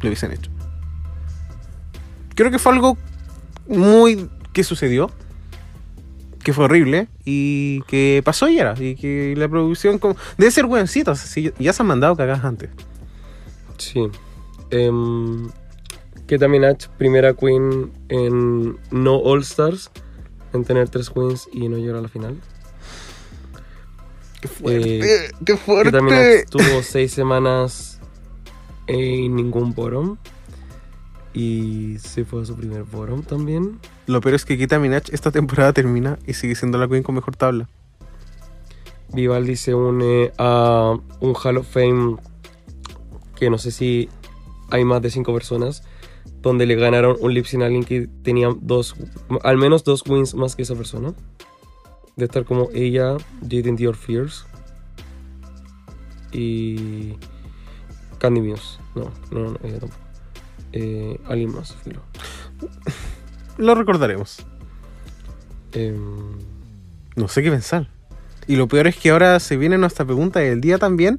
lo 0.01 0.07
hubiesen 0.07 0.31
hecho. 0.31 0.49
Creo 2.33 2.49
que 2.49 2.59
fue 2.59 2.71
algo 2.71 2.97
muy 3.67 4.29
que 4.53 4.63
sucedió, 4.63 5.11
que 6.45 6.53
fue 6.53 6.65
horrible 6.65 7.07
y 7.25 7.81
que 7.87 8.21
pasó 8.23 8.47
y 8.47 8.59
era. 8.59 8.75
Y 8.79 8.95
que 8.95 9.33
la 9.35 9.49
producción 9.49 9.97
como... 9.97 10.15
debe 10.37 10.51
ser 10.51 10.67
sea, 10.67 11.15
si 11.15 11.51
ya 11.57 11.73
se 11.73 11.81
han 11.81 11.87
mandado 11.87 12.15
cagadas 12.15 12.45
antes. 12.45 12.69
Sí. 13.79 14.07
Em, 14.69 15.49
que 16.27 16.37
también 16.37 16.63
H, 16.63 16.87
primera 16.99 17.33
queen 17.33 17.91
en 18.09 18.77
no 18.91 19.15
All 19.15 19.41
Stars, 19.41 19.89
en 20.53 20.63
tener 20.63 20.87
tres 20.87 21.09
queens 21.09 21.49
y 21.51 21.67
no 21.67 21.77
llegar 21.77 21.95
a 21.95 22.01
la 22.01 22.09
final. 22.09 22.39
¡Qué 24.39 24.47
fuerte! 24.47 24.99
Eh, 24.99 25.31
¡Qué 25.39 25.53
Que 25.53 25.57
fuerte! 25.57 25.91
también 25.93 26.19
estuvo 26.19 26.83
seis 26.83 27.11
semanas 27.11 27.99
en 28.85 29.35
ningún 29.35 29.73
bottom. 29.73 30.17
Y 31.35 31.97
se 31.99 32.23
fue 32.23 32.41
a 32.41 32.45
su 32.45 32.55
primer 32.55 32.83
bottom 32.83 33.21
también. 33.21 33.79
Lo 34.07 34.21
peor 34.21 34.35
es 34.35 34.45
que 34.45 34.57
Kita 34.57 34.79
Minaj 34.79 35.03
esta 35.11 35.31
temporada 35.31 35.73
termina 35.73 36.17
y 36.25 36.33
sigue 36.33 36.55
siendo 36.55 36.77
la 36.77 36.87
queen 36.87 37.03
con 37.03 37.13
mejor 37.13 37.35
tabla. 37.35 37.67
Vivaldi 39.13 39.57
se 39.57 39.75
une 39.75 40.31
a 40.37 40.97
un 41.19 41.35
Hall 41.35 41.57
of 41.57 41.67
Fame 41.67 42.15
que 43.35 43.49
no 43.49 43.57
sé 43.57 43.71
si 43.71 44.09
hay 44.71 44.85
más 44.85 45.01
de 45.01 45.09
cinco 45.09 45.33
personas, 45.33 45.83
donde 46.41 46.65
le 46.65 46.75
ganaron 46.75 47.17
un 47.19 47.33
lip 47.33 47.45
sync 47.45 47.63
a 47.63 47.65
alguien 47.65 47.83
que 47.83 48.07
tenía 48.23 48.49
dos, 48.61 48.95
al 49.43 49.57
menos 49.57 49.83
dos 49.83 50.03
wins 50.07 50.35
más 50.35 50.55
que 50.55 50.61
esa 50.61 50.75
persona. 50.75 51.13
De 52.15 52.25
estar 52.25 52.45
como 52.45 52.69
ella, 52.73 53.17
Jaden 53.41 53.75
Dior 53.75 53.97
Fierce 53.97 54.45
y 56.31 57.15
Candy 58.19 58.39
Muse. 58.39 58.79
No, 58.95 59.11
no, 59.31 59.51
no, 59.51 59.59
ella 59.63 59.79
tampoco. 59.79 60.04
Eh, 60.75 61.17
alguien 61.25 61.53
más, 61.55 61.73
filo. 61.73 62.01
Lo 63.57 63.75
recordaremos. 63.75 64.45
Em, 65.71 66.33
No 67.15 67.29
sé 67.29 67.41
qué 67.41 67.49
pensar. 67.49 67.87
Y 68.45 68.57
lo 68.57 68.67
peor 68.67 68.87
es 68.87 68.97
que 68.97 69.09
ahora 69.09 69.39
se 69.39 69.55
viene 69.55 69.77
nuestra 69.77 70.03
pregunta 70.03 70.41
del 70.41 70.59
día 70.59 70.77
también, 70.77 71.17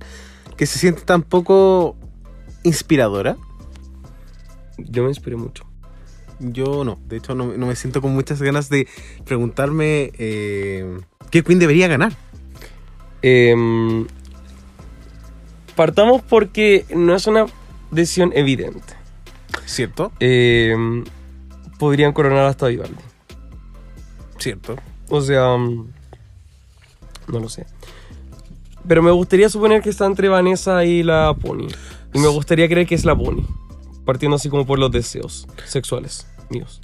que 0.58 0.66
se 0.66 0.78
siente 0.78 1.00
tan 1.02 1.22
poco 1.22 1.96
inspiradora. 2.64 3.36
yo 4.76 5.02
me 5.04 5.08
inspiré 5.08 5.36
mucho. 5.36 5.64
Yo 6.38 6.84
no, 6.84 6.98
de 7.08 7.16
hecho 7.16 7.34
no, 7.34 7.56
no 7.56 7.66
me 7.66 7.76
siento 7.76 8.02
con 8.02 8.12
muchas 8.12 8.42
ganas 8.42 8.68
de 8.68 8.86
preguntarme 9.24 10.12
eh, 10.18 11.00
qué 11.30 11.42
Queen 11.42 11.58
debería 11.58 11.88
ganar. 11.88 12.12
Em, 13.22 14.06
partamos 15.74 16.20
porque 16.20 16.84
no 16.94 17.14
es 17.14 17.26
una 17.26 17.46
decisión 17.90 18.32
evidente. 18.34 18.95
¿Cierto? 19.66 20.12
Em, 20.20 21.04
podrían 21.78 22.12
coronar 22.12 22.46
hasta 22.46 22.68
Vivaldi. 22.68 22.94
Cierto. 24.38 24.76
O 25.10 25.20
sea, 25.20 25.56
mm, 25.56 25.92
no 27.28 27.40
lo 27.40 27.48
sé. 27.48 27.66
Pero 28.86 29.02
me 29.02 29.10
gustaría 29.10 29.48
suponer 29.48 29.82
que 29.82 29.90
está 29.90 30.06
entre 30.06 30.28
Vanessa 30.28 30.84
y 30.84 31.02
la 31.02 31.34
Pony. 31.34 31.66
Y 32.14 32.18
me 32.18 32.28
gustaría 32.28 32.68
creer 32.68 32.86
que 32.86 32.94
es 32.94 33.04
la 33.04 33.16
Pony. 33.16 33.42
Partiendo 34.04 34.36
así 34.36 34.48
como 34.48 34.64
por 34.64 34.78
los 34.78 34.90
deseos 34.92 35.46
sexuales 35.66 36.26
míos. 36.48 36.80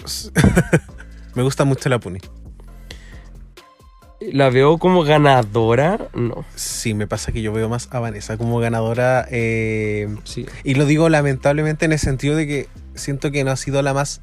Me 1.34 1.42
gusta 1.42 1.64
mucho 1.64 1.88
la 1.88 1.98
Puni. 1.98 2.18
La 4.32 4.50
veo 4.50 4.78
como 4.78 5.02
ganadora, 5.04 6.08
no. 6.14 6.44
Sí, 6.54 6.94
me 6.94 7.06
pasa 7.06 7.32
que 7.32 7.42
yo 7.42 7.52
veo 7.52 7.68
más 7.68 7.88
a 7.90 7.98
Vanessa 8.00 8.36
como 8.36 8.58
ganadora. 8.58 9.26
eh, 9.30 10.08
Sí. 10.24 10.46
y 10.64 10.74
lo 10.74 10.84
digo 10.86 11.08
lamentablemente 11.08 11.84
en 11.86 11.92
el 11.92 11.98
sentido 11.98 12.36
de 12.36 12.46
que 12.46 12.68
siento 12.94 13.30
que 13.30 13.42
no 13.44 13.50
ha 13.50 13.56
sido 13.56 13.80
la 13.82 13.94
más. 13.94 14.20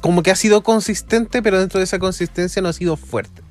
Como 0.00 0.22
que 0.22 0.30
ha 0.32 0.36
sido 0.36 0.62
consistente, 0.62 1.42
pero 1.42 1.60
dentro 1.60 1.78
de 1.78 1.84
esa 1.84 1.98
consistencia 1.98 2.60
no 2.60 2.68
ha 2.68 2.72
sido 2.72 2.96
fuerte. 2.96 3.42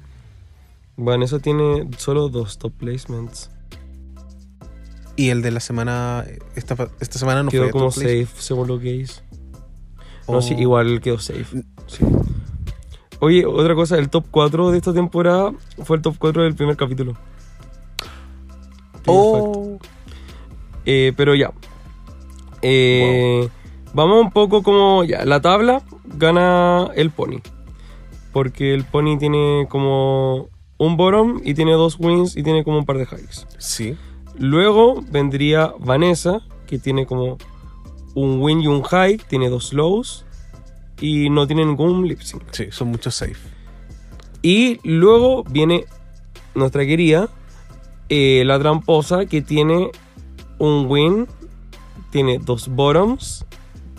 Vanessa 0.98 1.40
tiene 1.40 1.90
solo 1.98 2.28
dos 2.30 2.58
top 2.58 2.74
placements. 2.74 3.50
Y 5.16 5.30
el 5.30 5.42
de 5.42 5.52
la 5.52 5.60
semana. 5.60 6.26
Esta, 6.56 6.76
esta 7.00 7.20
semana 7.20 7.44
no 7.44 7.50
quedó 7.52 7.64
fue 7.64 7.72
como 7.72 7.86
top 7.86 7.94
safe, 7.96 8.28
según 8.38 8.68
lo 8.68 8.80
que 8.80 8.94
hice. 8.96 9.22
No, 10.28 10.38
Oh. 10.38 10.42
sí, 10.42 10.54
igual 10.58 11.02
quedó 11.02 11.20
safe. 11.20 11.46
Sí. 11.88 12.06
Oye, 13.22 13.46
otra 13.46 13.76
cosa, 13.76 14.00
el 14.00 14.10
top 14.10 14.26
4 14.32 14.72
de 14.72 14.78
esta 14.78 14.94
temporada 14.94 15.54
fue 15.84 15.98
el 15.98 16.02
top 16.02 16.16
4 16.18 16.42
del 16.42 16.56
primer 16.56 16.76
capítulo. 16.76 17.16
Oh. 19.06 19.78
Eh, 20.86 21.14
pero 21.16 21.36
ya. 21.36 21.52
Eh, 22.64 23.48
Vamos 23.94 24.24
un 24.24 24.32
poco 24.32 24.64
como 24.64 25.04
ya. 25.04 25.24
La 25.24 25.40
tabla 25.40 25.84
gana 26.06 26.90
el 26.96 27.12
pony. 27.12 27.42
Porque 28.34 28.74
el 28.74 28.86
pony 28.86 29.20
tiene 29.20 29.68
como 29.70 30.50
un 30.80 30.98
bottom 30.98 31.42
y 31.44 31.54
tiene 31.54 31.74
dos 31.74 31.98
wins 32.00 32.36
y 32.36 32.42
tiene 32.42 32.64
como 32.64 32.80
un 32.80 32.86
par 32.86 32.98
de 32.98 33.06
hikes. 33.06 33.46
Sí. 33.60 33.96
Luego 34.40 35.04
vendría 35.12 35.76
Vanessa, 35.80 36.42
que 36.66 36.80
tiene 36.80 37.06
como 37.06 37.38
un 38.16 38.42
win 38.42 38.62
y 38.62 38.68
un 38.68 38.84
hike, 38.84 39.26
tiene 39.28 39.50
dos 39.50 39.74
lows 39.74 40.26
y 41.02 41.30
no 41.30 41.46
tiene 41.48 41.66
ningún 41.66 42.08
lip 42.08 42.22
sync. 42.22 42.44
Sí, 42.52 42.68
son 42.72 42.88
muchos 42.90 43.16
safe. 43.16 43.36
Y 44.42 44.80
luego 44.88 45.44
viene 45.44 45.86
nuestra 46.56 46.86
querida, 46.86 47.30
eh, 48.08 48.44
la 48.46 48.58
tramposa, 48.60 49.26
que 49.26 49.42
tiene 49.42 49.92
un 50.60 50.86
win, 50.88 51.28
tiene 52.12 52.40
dos 52.40 52.70
bottoms, 52.70 53.46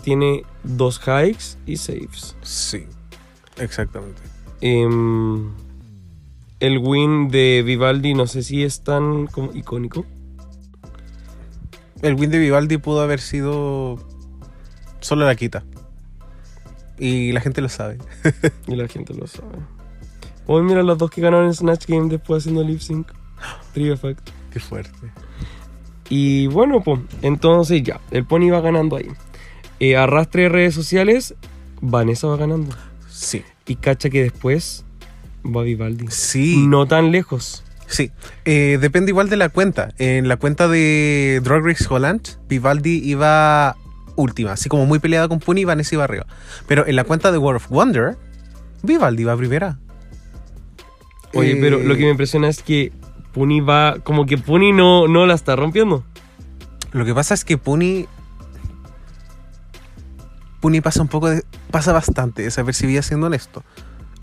tiene 0.01 0.43
dos 0.63 0.99
hikes 0.99 1.57
y 1.65 1.77
saves. 1.77 2.35
Sí. 2.41 2.85
Exactamente. 3.57 4.21
Em, 4.61 5.51
el 6.59 6.77
win 6.77 7.29
de 7.29 7.61
Vivaldi 7.65 8.13
no 8.13 8.25
sé 8.27 8.43
si 8.43 8.63
es 8.63 8.81
tan 8.81 9.27
como 9.27 9.53
icónico. 9.53 10.05
El 12.01 12.15
win 12.15 12.31
de 12.31 12.39
Vivaldi 12.39 12.77
pudo 12.77 13.01
haber 13.01 13.19
sido. 13.19 13.97
Solo 14.99 15.25
la 15.25 15.35
quita. 15.35 15.63
Y 16.99 17.31
la 17.31 17.41
gente 17.41 17.61
lo 17.61 17.69
sabe. 17.69 17.97
Y 18.67 18.75
la 18.75 18.87
gente 18.87 19.13
lo 19.13 19.27
sabe. 19.27 19.57
Hoy 20.45 20.63
mira 20.63 20.83
los 20.83 20.97
dos 20.97 21.09
que 21.09 21.21
ganaron 21.21 21.47
en 21.47 21.53
Snatch 21.53 21.85
Game 21.87 22.09
después 22.09 22.43
haciendo 22.43 22.63
lip 22.63 22.79
sync. 22.79 23.07
Trivia 23.73 23.97
fact. 23.97 24.29
Qué 24.51 24.59
fuerte. 24.59 25.11
Y 26.09 26.47
bueno, 26.47 26.81
pues, 26.83 26.99
entonces 27.21 27.81
ya, 27.81 27.99
el 28.11 28.25
pony 28.25 28.49
va 28.51 28.61
ganando 28.61 28.97
ahí. 28.97 29.07
Eh, 29.79 29.95
arrastre 29.95 30.43
de 30.43 30.49
redes 30.49 30.75
sociales, 30.75 31.35
Vanessa 31.81 32.27
va 32.27 32.37
ganando. 32.37 32.75
Sí. 33.09 33.43
Y 33.65 33.77
cacha 33.77 34.09
que 34.09 34.21
después 34.21 34.85
va 35.43 35.63
Vivaldi. 35.63 36.07
Sí. 36.09 36.65
No 36.67 36.87
tan 36.87 37.11
lejos. 37.11 37.63
Sí, 37.87 38.11
eh, 38.45 38.77
depende 38.79 39.11
igual 39.11 39.29
de 39.29 39.37
la 39.37 39.49
cuenta. 39.49 39.93
En 39.97 40.27
la 40.27 40.37
cuenta 40.37 40.67
de 40.67 41.41
Drag 41.43 41.63
Race 41.63 41.85
Holland, 41.89 42.21
Vivaldi 42.47 43.01
iba 43.03 43.75
última, 44.15 44.51
así 44.53 44.69
como 44.69 44.85
muy 44.85 44.99
peleada 44.99 45.27
con 45.27 45.39
Puni, 45.39 45.65
Vanessa 45.65 45.95
iba 45.95 46.03
arriba. 46.03 46.25
Pero 46.67 46.85
en 46.87 46.95
la 46.95 47.03
cuenta 47.03 47.31
de 47.31 47.37
World 47.37 47.57
of 47.57 47.69
Wonder, 47.69 48.17
Vivaldi 48.83 49.21
iba 49.23 49.35
primera. 49.37 49.79
Oye, 51.33 51.53
Eh, 51.53 51.57
pero 51.59 51.79
lo 51.79 51.95
que 51.95 52.03
me 52.03 52.11
impresiona 52.11 52.47
es 52.47 52.61
que 52.61 52.91
Puni 53.33 53.59
va, 53.61 53.97
como 54.03 54.25
que 54.25 54.37
Puni 54.37 54.71
no, 54.71 55.07
no 55.07 55.25
la 55.25 55.33
está 55.33 55.55
rompiendo. 55.55 56.03
Lo 56.91 57.05
que 57.05 57.13
pasa 57.15 57.33
es 57.33 57.43
que 57.43 57.57
Puni. 57.57 58.05
Puni 60.61 60.79
pasa 60.81 61.01
un 61.01 61.07
poco 61.07 61.29
de. 61.29 61.43
pasa 61.71 61.91
bastante 61.91 62.43
desapercibida 62.43 63.01
siendo 63.01 63.27
honesto. 63.27 63.63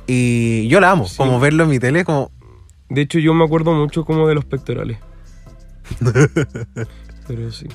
Y 0.06 0.68
yo 0.68 0.80
la 0.80 0.90
amo, 0.92 1.06
Sí. 1.06 1.16
como 1.16 1.40
verlo 1.40 1.64
en 1.64 1.70
mi 1.70 1.78
tele, 1.78 2.04
como. 2.04 2.30
De 2.88 3.02
hecho, 3.02 3.18
yo 3.18 3.34
me 3.34 3.44
acuerdo 3.44 3.72
mucho 3.72 4.04
como 4.04 4.26
de 4.28 4.34
los 4.36 4.44
pectorales. 4.44 4.98
pero 7.26 7.50
sí. 7.50 7.66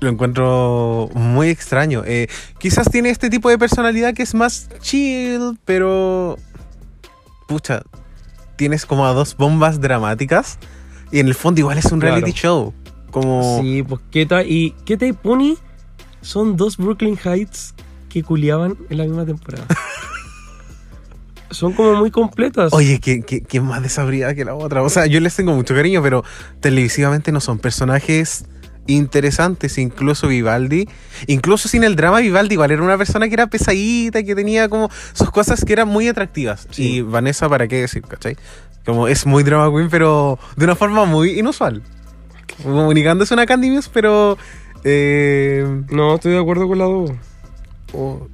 Lo 0.00 0.08
encuentro 0.08 1.08
muy 1.14 1.48
extraño. 1.48 2.02
Eh, 2.06 2.28
quizás 2.58 2.88
tiene 2.90 3.10
este 3.10 3.30
tipo 3.30 3.48
de 3.50 3.58
personalidad 3.58 4.14
que 4.14 4.22
es 4.22 4.34
más 4.34 4.68
chill, 4.80 5.58
pero. 5.64 6.36
Pucha, 7.48 7.82
tienes 8.56 8.86
como 8.86 9.06
a 9.06 9.12
dos 9.12 9.36
bombas 9.36 9.80
dramáticas. 9.80 10.58
Y 11.10 11.20
en 11.20 11.26
el 11.26 11.34
fondo 11.34 11.60
igual 11.60 11.78
es 11.78 11.86
un 11.86 12.00
Claro. 12.00 12.16
reality 12.16 12.38
show. 12.38 12.74
Como. 13.10 13.60
Sí, 13.60 13.82
pues 13.82 14.00
Keta 14.10 14.42
y 14.44 14.72
Keta 14.84 15.06
y 15.06 15.12
Puni 15.12 15.56
son 16.20 16.56
dos 16.56 16.76
Brooklyn 16.76 17.16
Heights 17.24 17.74
que 18.08 18.22
culiaban 18.22 18.76
en 18.90 18.98
la 18.98 19.04
misma 19.04 19.24
temporada. 19.26 19.66
son 21.50 21.72
como 21.72 21.94
muy 21.96 22.10
completas. 22.10 22.72
Oye, 22.72 23.00
¿qué, 23.00 23.22
qué, 23.22 23.40
qué 23.40 23.60
más 23.60 23.82
desabrida 23.82 24.34
que 24.34 24.44
la 24.44 24.54
otra? 24.54 24.82
O 24.82 24.90
sea, 24.90 25.06
yo 25.06 25.18
les 25.20 25.34
tengo 25.34 25.54
mucho 25.54 25.74
cariño, 25.74 26.02
pero 26.02 26.22
televisivamente 26.60 27.32
no 27.32 27.40
son 27.40 27.58
personajes 27.58 28.44
interesantes. 28.88 29.78
Incluso 29.78 30.26
Vivaldi, 30.26 30.88
incluso 31.28 31.68
sin 31.68 31.84
el 31.84 31.94
drama, 31.94 32.18
Vivaldi 32.18 32.54
igual 32.54 32.72
era 32.72 32.82
una 32.82 32.98
persona 32.98 33.28
que 33.28 33.34
era 33.34 33.46
pesadita, 33.46 34.22
que 34.24 34.34
tenía 34.34 34.68
como 34.68 34.90
sus 35.12 35.30
cosas 35.30 35.64
que 35.64 35.72
eran 35.72 35.86
muy 35.88 36.08
atractivas. 36.08 36.66
Sí. 36.70 36.96
Y 36.96 37.00
Vanessa, 37.02 37.48
¿para 37.48 37.68
qué 37.68 37.82
decir, 37.82 38.02
cachai? 38.02 38.36
Como 38.84 39.06
es 39.06 39.24
muy 39.26 39.42
drama 39.44 39.70
queen, 39.70 39.88
pero 39.90 40.38
de 40.56 40.64
una 40.64 40.74
forma 40.74 41.04
muy 41.04 41.38
inusual. 41.38 41.82
Comunicándose 42.62 43.34
una 43.34 43.46
Candy 43.46 43.70
Muse, 43.70 43.90
pero. 43.92 44.36
eh, 44.84 45.82
No, 45.90 46.14
estoy 46.16 46.32
de 46.32 46.38
acuerdo 46.40 46.66
con 46.66 46.78
la 46.78 46.84
dos. 46.86 47.10
Oh, 47.92 48.26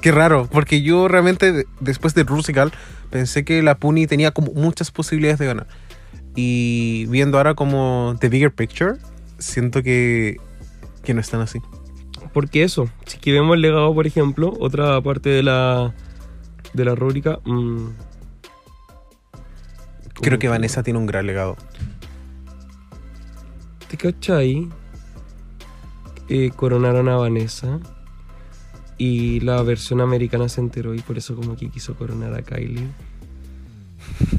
qué 0.00 0.10
raro, 0.12 0.48
porque 0.50 0.82
yo 0.82 1.08
realmente 1.08 1.52
de- 1.52 1.66
después 1.80 2.14
de 2.14 2.24
Rusical 2.24 2.72
pensé 3.10 3.44
que 3.44 3.62
la 3.62 3.76
Puni 3.76 4.06
tenía 4.06 4.30
como 4.32 4.52
muchas 4.52 4.90
posibilidades 4.90 5.38
de 5.38 5.46
ganar. 5.46 5.66
Y 6.34 7.06
viendo 7.06 7.36
ahora 7.38 7.54
como 7.54 8.16
The 8.20 8.28
Bigger 8.28 8.52
Picture, 8.52 8.94
siento 9.38 9.82
que, 9.82 10.36
que 11.02 11.14
no 11.14 11.20
están 11.20 11.40
así. 11.40 11.60
Porque 12.32 12.62
eso, 12.62 12.88
si 13.06 13.18
que 13.18 13.32
vemos 13.32 13.54
el 13.56 13.62
legado, 13.62 13.94
por 13.94 14.06
ejemplo, 14.06 14.54
otra 14.60 15.00
parte 15.00 15.30
de 15.30 15.42
la 15.42 15.94
de 16.74 16.84
la 16.84 16.94
rúbrica. 16.94 17.38
mm, 17.44 17.88
Creo 20.20 20.38
que 20.38 20.48
Vanessa 20.48 20.82
tiene 20.82 20.98
un 20.98 21.06
gran 21.06 21.26
legado. 21.26 21.56
¿Te 23.88 23.96
cachai? 23.96 24.68
Eh, 26.28 26.50
coronaron 26.54 27.08
a 27.08 27.16
Vanessa 27.16 27.80
y 28.98 29.40
la 29.40 29.62
versión 29.62 30.00
americana 30.00 30.48
se 30.48 30.60
enteró 30.60 30.94
y 30.94 31.00
por 31.00 31.16
eso 31.16 31.34
como 31.36 31.56
que 31.56 31.70
quiso 31.70 31.94
coronar 31.94 32.34
a 32.34 32.42
Kylie. 32.42 32.88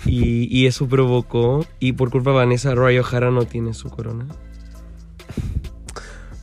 Y, 0.05 0.47
y 0.55 0.67
eso 0.67 0.87
provocó, 0.87 1.65
y 1.79 1.93
por 1.93 2.11
culpa 2.11 2.31
de 2.31 2.37
Vanessa, 2.37 2.75
Roy 2.75 2.97
O'Hara 2.99 3.31
no 3.31 3.45
tiene 3.45 3.73
su 3.73 3.89
corona. 3.89 4.27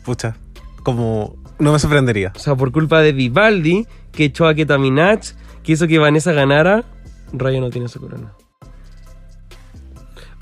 Pucha, 0.07 0.37
como 0.85 1.35
no 1.59 1.73
me 1.73 1.81
sorprendería. 1.81 2.33
O 2.37 2.38
sea, 2.38 2.55
por 2.55 2.71
culpa 2.71 3.01
de 3.01 3.11
Vivaldi, 3.11 3.88
que 4.12 4.27
echó 4.27 4.47
a 4.47 4.55
Keta 4.55 4.79
Minaj, 4.79 5.33
que 5.64 5.73
hizo 5.73 5.88
que 5.88 5.99
Vanessa 5.99 6.33
ganara, 6.33 6.85
Raya 7.33 7.61
no 7.61 7.71
tiene 7.71 7.88
su 7.88 8.01
corona. 8.01 8.33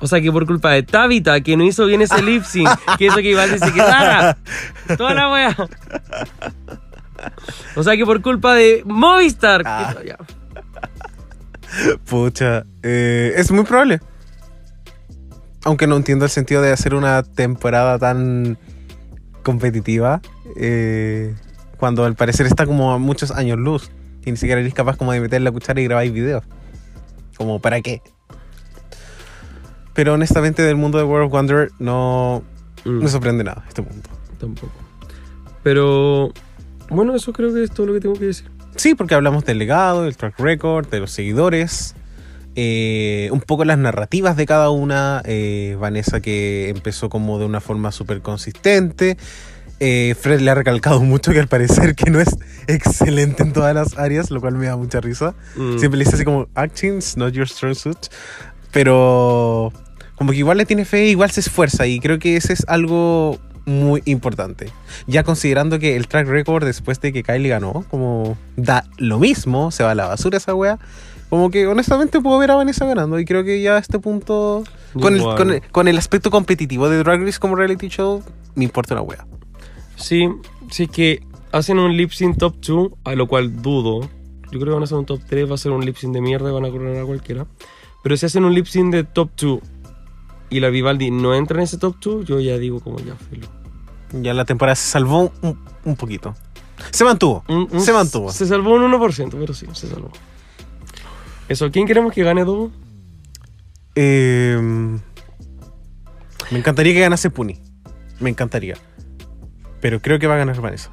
O 0.00 0.06
sea 0.06 0.20
que 0.20 0.30
por 0.30 0.44
culpa 0.44 0.72
de 0.72 0.82
Tabitha, 0.82 1.40
que 1.40 1.56
no 1.56 1.64
hizo 1.64 1.86
bien 1.86 2.02
ese 2.02 2.22
lip 2.22 2.44
sync, 2.44 2.68
que 2.98 3.06
hizo 3.06 3.16
que 3.16 3.22
Vivaldi 3.22 3.58
se 3.58 3.72
quedara. 3.72 4.36
Toda 4.98 5.14
la 5.14 5.32
wea. 5.32 5.56
O 7.74 7.82
sea 7.82 7.96
que 7.96 8.04
por 8.04 8.20
culpa 8.20 8.54
de 8.54 8.82
Movistar. 8.84 9.62
Ah. 9.64 9.94
Pucha, 12.04 12.66
eh, 12.82 13.32
es 13.34 13.50
muy 13.50 13.64
probable. 13.64 14.00
Aunque 15.64 15.86
no 15.86 15.96
entiendo 15.96 16.26
el 16.26 16.30
sentido 16.30 16.60
de 16.60 16.70
hacer 16.70 16.94
una 16.94 17.22
temporada 17.22 17.98
tan 17.98 18.58
competitiva. 19.44 20.20
eh, 20.56 21.34
cuando 21.78 22.04
al 22.04 22.14
parecer 22.16 22.46
está 22.46 22.66
como 22.66 22.92
a 22.92 22.98
muchos 22.98 23.30
años 23.30 23.58
luz. 23.58 23.90
Y 24.24 24.30
ni 24.30 24.36
siquiera 24.38 24.60
eres 24.60 24.72
capaz 24.74 24.96
como 24.96 25.12
de 25.12 25.20
meter 25.20 25.40
la 25.42 25.52
cuchara 25.52 25.80
y 25.80 25.84
grabar 25.84 26.08
videos. 26.10 26.42
Como, 27.36 27.60
¿para 27.60 27.80
qué? 27.82 28.00
Pero 29.92 30.14
honestamente 30.14 30.62
del 30.62 30.76
mundo 30.76 30.98
de 30.98 31.04
World 31.04 31.26
of 31.26 31.32
Wonder 31.32 31.70
no 31.78 32.42
Mm, 32.84 33.02
me 33.02 33.08
sorprende 33.08 33.44
nada 33.44 33.64
este 33.68 33.80
mundo. 33.82 34.08
tampoco. 34.38 34.72
Pero 35.62 36.32
bueno, 36.90 37.14
eso 37.14 37.32
creo 37.32 37.52
que 37.54 37.62
es 37.64 37.70
todo 37.70 37.86
lo 37.86 37.94
que 37.94 38.00
tengo 38.00 38.14
que 38.14 38.26
decir. 38.26 38.50
Sí, 38.76 38.94
porque 38.94 39.14
hablamos 39.14 39.44
del 39.44 39.58
legado, 39.58 40.02
del 40.02 40.16
track 40.16 40.38
record, 40.38 40.88
de 40.88 41.00
los 41.00 41.10
seguidores, 41.10 41.94
eh, 42.56 43.28
un 43.32 43.40
poco 43.40 43.64
las 43.64 43.78
narrativas 43.78 44.36
de 44.36 44.46
cada 44.46 44.70
una. 44.70 45.22
eh, 45.24 45.76
Vanessa 45.78 46.20
que 46.20 46.68
empezó 46.68 47.08
como 47.08 47.38
de 47.38 47.44
una 47.44 47.60
forma 47.60 47.92
súper 47.92 48.20
consistente. 48.20 49.16
Eh, 49.80 50.14
Fred 50.18 50.40
le 50.40 50.50
ha 50.50 50.54
recalcado 50.54 51.00
mucho 51.02 51.32
que 51.32 51.40
al 51.40 51.48
parecer 51.48 51.94
que 51.94 52.10
no 52.10 52.20
es 52.20 52.36
excelente 52.66 53.42
en 53.42 53.52
todas 53.52 53.74
las 53.74 53.98
áreas, 53.98 54.30
lo 54.30 54.40
cual 54.40 54.54
me 54.54 54.66
da 54.66 54.76
mucha 54.76 55.00
risa. 55.00 55.34
Mm. 55.56 55.78
Siempre 55.78 55.98
le 55.98 56.04
dice 56.04 56.16
así 56.16 56.24
como, 56.24 56.48
acting's 56.54 57.16
not 57.16 57.32
your 57.32 57.48
strong 57.48 57.74
suit. 57.74 57.98
Pero 58.70 59.72
como 60.16 60.32
que 60.32 60.38
igual 60.38 60.58
le 60.58 60.66
tiene 60.66 60.84
fe, 60.84 61.06
igual 61.06 61.30
se 61.30 61.40
esfuerza 61.40 61.86
y 61.86 62.00
creo 62.00 62.18
que 62.18 62.36
ese 62.36 62.52
es 62.52 62.64
algo 62.68 63.38
muy 63.66 64.02
importante. 64.04 64.70
Ya 65.06 65.22
considerando 65.22 65.78
que 65.78 65.96
el 65.96 66.06
track 66.06 66.28
record 66.28 66.64
después 66.64 67.00
de 67.00 67.12
que 67.12 67.22
Kylie 67.22 67.48
ganó, 67.48 67.84
como 67.90 68.36
da 68.56 68.84
lo 68.98 69.18
mismo, 69.18 69.70
se 69.70 69.82
va 69.82 69.92
a 69.92 69.94
la 69.94 70.06
basura 70.06 70.38
esa 70.38 70.54
wea. 70.54 70.78
Como 71.34 71.50
que 71.50 71.66
honestamente 71.66 72.20
puedo 72.20 72.38
ver 72.38 72.52
a 72.52 72.54
Vanessa 72.54 72.86
ganando 72.86 73.18
y 73.18 73.24
creo 73.24 73.42
que 73.42 73.60
ya 73.60 73.74
a 73.74 73.78
este 73.80 73.98
punto, 73.98 74.62
con 75.00 75.14
el, 75.16 75.20
con, 75.20 75.50
el, 75.50 75.62
con 75.72 75.88
el 75.88 75.98
aspecto 75.98 76.30
competitivo 76.30 76.88
de 76.88 76.98
Drag 76.98 77.20
Race 77.24 77.40
como 77.40 77.56
reality 77.56 77.88
show, 77.88 78.22
me 78.54 78.62
importa 78.62 78.94
una 78.94 79.02
wea. 79.02 79.26
Sí, 79.96 80.28
sí 80.70 80.86
que 80.86 81.26
hacen 81.50 81.80
un 81.80 81.96
lip 81.96 82.12
sync 82.12 82.38
top 82.38 82.54
2, 82.64 82.88
a 83.02 83.16
lo 83.16 83.26
cual 83.26 83.60
dudo. 83.62 84.02
Yo 84.52 84.60
creo 84.60 84.66
que 84.66 84.70
van 84.74 84.82
a 84.82 84.84
hacer 84.84 84.96
un 84.96 85.06
top 85.06 85.22
3, 85.28 85.50
va 85.50 85.56
a 85.56 85.58
ser 85.58 85.72
un 85.72 85.84
lip 85.84 85.96
sync 85.96 86.14
de 86.14 86.20
mierda 86.20 86.48
y 86.50 86.52
van 86.52 86.66
a 86.66 86.70
coronar 86.70 87.02
a 87.02 87.04
cualquiera. 87.04 87.46
Pero 88.04 88.16
si 88.16 88.26
hacen 88.26 88.44
un 88.44 88.54
lip 88.54 88.66
sync 88.66 88.92
de 88.92 89.02
top 89.02 89.30
2 89.36 89.58
y 90.50 90.60
la 90.60 90.68
Vivaldi 90.68 91.10
no 91.10 91.34
entra 91.34 91.56
en 91.58 91.64
ese 91.64 91.78
top 91.78 91.96
2, 92.00 92.26
yo 92.26 92.38
ya 92.38 92.58
digo 92.58 92.78
como 92.78 93.00
ya, 93.00 93.16
filo. 93.28 93.48
Ya 94.22 94.34
la 94.34 94.44
temporada 94.44 94.76
se 94.76 94.88
salvó 94.88 95.32
un, 95.42 95.58
un 95.84 95.96
poquito. 95.96 96.32
Se 96.92 97.02
mantuvo. 97.02 97.42
Un- 97.48 97.66
un- 97.72 97.80
se 97.80 97.92
mantuvo. 97.92 98.30
Se 98.30 98.46
salvó 98.46 98.74
un 98.74 98.82
1%, 98.82 99.30
pero 99.36 99.52
sí, 99.52 99.66
se 99.72 99.88
salvó. 99.88 100.12
Eso, 101.48 101.70
¿quién 101.70 101.86
queremos 101.86 102.12
que 102.12 102.22
gane 102.22 102.44
todo? 102.44 102.70
Eh, 103.94 104.58
me 106.50 106.58
encantaría 106.58 106.92
que 106.94 107.00
ganase 107.00 107.30
Puni. 107.30 107.60
Me 108.20 108.30
encantaría. 108.30 108.76
Pero 109.80 110.00
creo 110.00 110.18
que 110.18 110.26
va 110.26 110.34
a 110.34 110.38
ganar 110.38 110.60
Vanessa. 110.60 110.90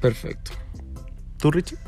Perfecto. 0.00 0.52
¿Tú, 1.38 1.50
Richie? 1.50 1.78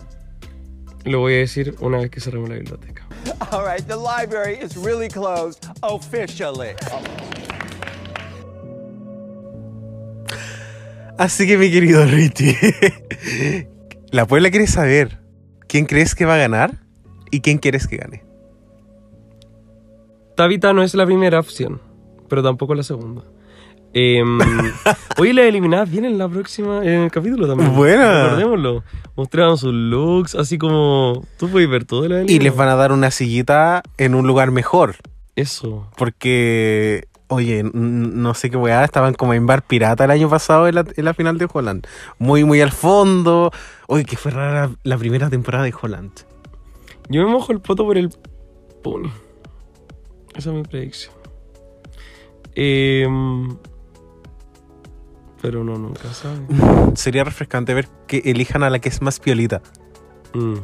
Lo 1.04 1.20
voy 1.20 1.34
a 1.34 1.38
decir 1.38 1.74
una 1.80 1.98
vez 1.98 2.10
que 2.10 2.20
cerremos 2.20 2.48
la 2.48 2.56
biblioteca. 2.56 3.06
All 3.50 3.64
right, 3.64 3.84
the 3.86 3.96
library 3.96 4.58
is 4.62 4.76
really 4.76 5.08
closed 5.08 5.66
officially. 5.82 6.76
Así 11.18 11.46
que, 11.46 11.58
mi 11.58 11.70
querido 11.70 12.04
Richie, 12.06 12.56
la 14.10 14.26
Puebla 14.26 14.50
quiere 14.50 14.66
saber 14.66 15.20
quién 15.68 15.86
crees 15.86 16.14
que 16.14 16.24
va 16.24 16.34
a 16.34 16.38
ganar 16.38 16.83
y 17.34 17.40
quién 17.40 17.58
quieres 17.58 17.88
que 17.88 17.96
gane. 17.96 18.24
Tabitha 20.36 20.72
no 20.72 20.82
es 20.82 20.94
la 20.94 21.04
primera 21.04 21.40
opción, 21.40 21.80
pero 22.28 22.42
tampoco 22.42 22.74
la 22.74 22.84
segunda. 22.84 23.24
Em, 23.92 24.38
hoy 25.18 25.32
las 25.32 25.46
eliminadas 25.46 25.90
vienen 25.90 26.16
la 26.16 26.28
próxima, 26.28 26.78
en 26.78 27.02
el 27.02 27.10
capítulo 27.10 27.48
también. 27.48 27.74
Buena. 27.74 28.24
Recordémoslo. 28.24 28.84
Mostraron 29.16 29.58
sus 29.58 29.72
looks, 29.72 30.36
así 30.36 30.58
como. 30.58 31.24
Tú 31.38 31.48
puedes 31.48 31.68
ver 31.68 31.84
todo 31.84 32.02
de 32.02 32.08
la 32.08 32.22
Y 32.22 32.38
les 32.38 32.54
van 32.54 32.68
a 32.68 32.76
dar 32.76 32.92
una 32.92 33.10
sillita 33.10 33.82
en 33.98 34.14
un 34.14 34.26
lugar 34.26 34.52
mejor. 34.52 34.96
Eso. 35.34 35.90
Porque, 35.96 37.08
oye, 37.26 37.64
no 37.64 38.34
sé 38.34 38.48
qué 38.50 38.56
weá, 38.56 38.84
estaban 38.84 39.14
como 39.14 39.34
en 39.34 39.46
Bar 39.46 39.62
Pirata 39.62 40.04
el 40.04 40.12
año 40.12 40.28
pasado 40.30 40.68
en 40.68 40.76
la, 40.76 40.84
en 40.96 41.04
la 41.04 41.14
final 41.14 41.38
de 41.38 41.48
Holland. 41.52 41.86
Muy, 42.18 42.44
muy 42.44 42.60
al 42.60 42.70
fondo. 42.70 43.50
Oye, 43.88 44.04
que 44.04 44.16
fue 44.16 44.30
rara 44.30 44.68
la, 44.68 44.74
la 44.84 44.98
primera 44.98 45.30
temporada 45.30 45.64
de 45.64 45.74
Holland. 45.80 46.12
Yo 47.08 47.24
me 47.24 47.30
mojo 47.30 47.52
el 47.52 47.60
poto 47.60 47.84
por 47.84 47.98
el 47.98 48.10
pony. 48.82 49.10
Esa 50.34 50.50
es 50.50 50.56
mi 50.56 50.62
predicción. 50.62 51.14
Em, 52.54 53.56
pero 55.40 55.62
no, 55.64 55.76
nunca 55.76 56.12
sabe. 56.12 56.46
Sería 56.94 57.24
refrescante 57.24 57.74
ver 57.74 57.88
que 58.06 58.22
elijan 58.24 58.62
a 58.62 58.70
la 58.70 58.78
que 58.78 58.88
es 58.88 59.02
más 59.02 59.20
piolita. 59.20 59.62
Mm. 60.32 60.54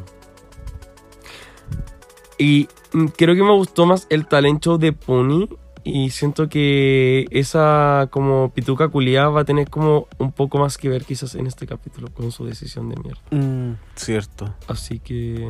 Y 2.37 2.67
mm, 2.93 3.05
creo 3.15 3.35
que 3.35 3.43
me 3.43 3.53
gustó 3.53 3.85
más 3.85 4.07
el 4.09 4.27
talento 4.27 4.77
de 4.77 4.93
Pony. 4.93 5.47
Y 5.83 6.11
siento 6.11 6.47
que 6.47 7.25
esa 7.31 8.07
como 8.11 8.51
pituca 8.53 8.87
culiada 8.89 9.29
va 9.29 9.41
a 9.41 9.45
tener 9.45 9.69
como 9.69 10.07
un 10.19 10.31
poco 10.31 10.59
más 10.59 10.77
que 10.77 10.89
ver 10.89 11.05
quizás 11.05 11.33
en 11.33 11.47
este 11.47 11.65
capítulo 11.65 12.09
con 12.13 12.31
su 12.31 12.45
decisión 12.45 12.89
de 12.89 12.95
mierda. 12.97 13.21
Mm, 13.31 13.77
cierto. 13.95 14.53
Así 14.67 14.99
que... 14.99 15.47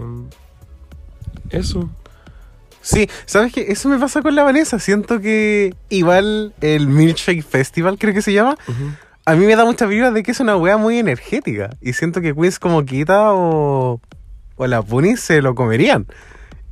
Eso. 1.49 1.89
Sí, 2.81 3.07
¿sabes 3.25 3.53
qué? 3.53 3.67
Eso 3.69 3.89
me 3.89 3.99
pasa 3.99 4.21
con 4.21 4.35
la 4.35 4.43
Vanessa. 4.43 4.79
Siento 4.79 5.21
que 5.21 5.75
igual 5.89 6.53
el 6.61 6.87
Milkshake 6.87 7.43
Festival, 7.43 7.97
creo 7.99 8.13
que 8.13 8.21
se 8.21 8.33
llama, 8.33 8.57
a 9.25 9.35
mí 9.35 9.45
me 9.45 9.55
da 9.55 9.65
mucha 9.65 9.85
vibra 9.85 10.11
de 10.11 10.23
que 10.23 10.31
es 10.31 10.39
una 10.39 10.57
wea 10.57 10.77
muy 10.77 10.97
energética. 10.97 11.69
Y 11.79 11.93
siento 11.93 12.21
que 12.21 12.33
Queens 12.33 12.57
como 12.59 12.83
Kita 12.83 13.33
o, 13.33 14.01
o 14.55 14.67
la 14.67 14.81
Puni 14.81 15.15
se 15.15 15.41
lo 15.41 15.53
comerían. 15.53 16.07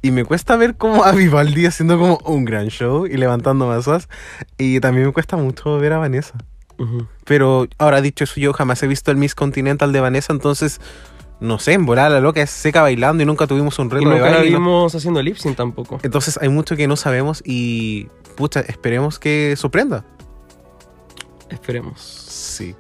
Y 0.02 0.12
me 0.12 0.26
cuesta 0.26 0.56
ver 0.56 0.76
como 0.76 1.04
a 1.04 1.12
Vivaldi 1.12 1.66
haciendo 1.66 2.00
como 2.00 2.20
un 2.26 2.46
gran 2.46 2.70
show 2.70 3.06
y 3.06 3.18
levantando 3.18 3.68
masas. 3.68 4.08
Y 4.58 4.80
también 4.80 5.08
me 5.08 5.14
cuesta 5.14 5.38
mucho 5.38 5.78
ver 5.78 5.94
a 5.94 6.00
Vanessa. 6.00 6.36
Pero 7.26 7.68
ahora 7.78 8.02
dicho 8.02 8.24
eso, 8.24 8.40
yo 8.40 8.54
jamás 8.54 8.82
he 8.84 8.88
visto 8.88 9.12
el 9.12 9.18
Miss 9.18 9.36
Continental 9.36 9.92
de 9.92 10.00
Vanessa, 10.00 10.32
entonces 10.32 10.80
no 11.40 11.58
sé, 11.60 11.74
en 11.74 11.86
volar 11.86 12.12
la 12.12 12.20
loca 12.20 12.42
es 12.42 12.50
seca 12.50 12.82
bailando 12.82 13.24
y 13.24 13.26
nunca 13.26 13.48
tuvimos 13.48 13.78
un 13.80 13.88
Y 13.88 13.90
reto 13.92 14.10
de 14.10 14.16
nunca 14.16 14.30
la 14.32 14.38
baile. 14.38 14.58
y 14.58 14.60
no- 14.60 14.86
haciendo 14.88 15.22
lip 15.22 15.38
sync 15.38 15.56
tampoco. 15.56 16.00
Entonces 16.04 16.38
hay 16.42 16.50
mucho 16.50 16.76
que 16.76 16.88
no 16.88 16.96
sabemos 16.96 17.42
y 17.46 18.08
pucha, 18.36 18.60
esperemos 18.62 19.20
que 19.20 19.56
sorprenda. 19.58 20.04
Esperemos. 21.50 22.02
Sí. 22.02 22.76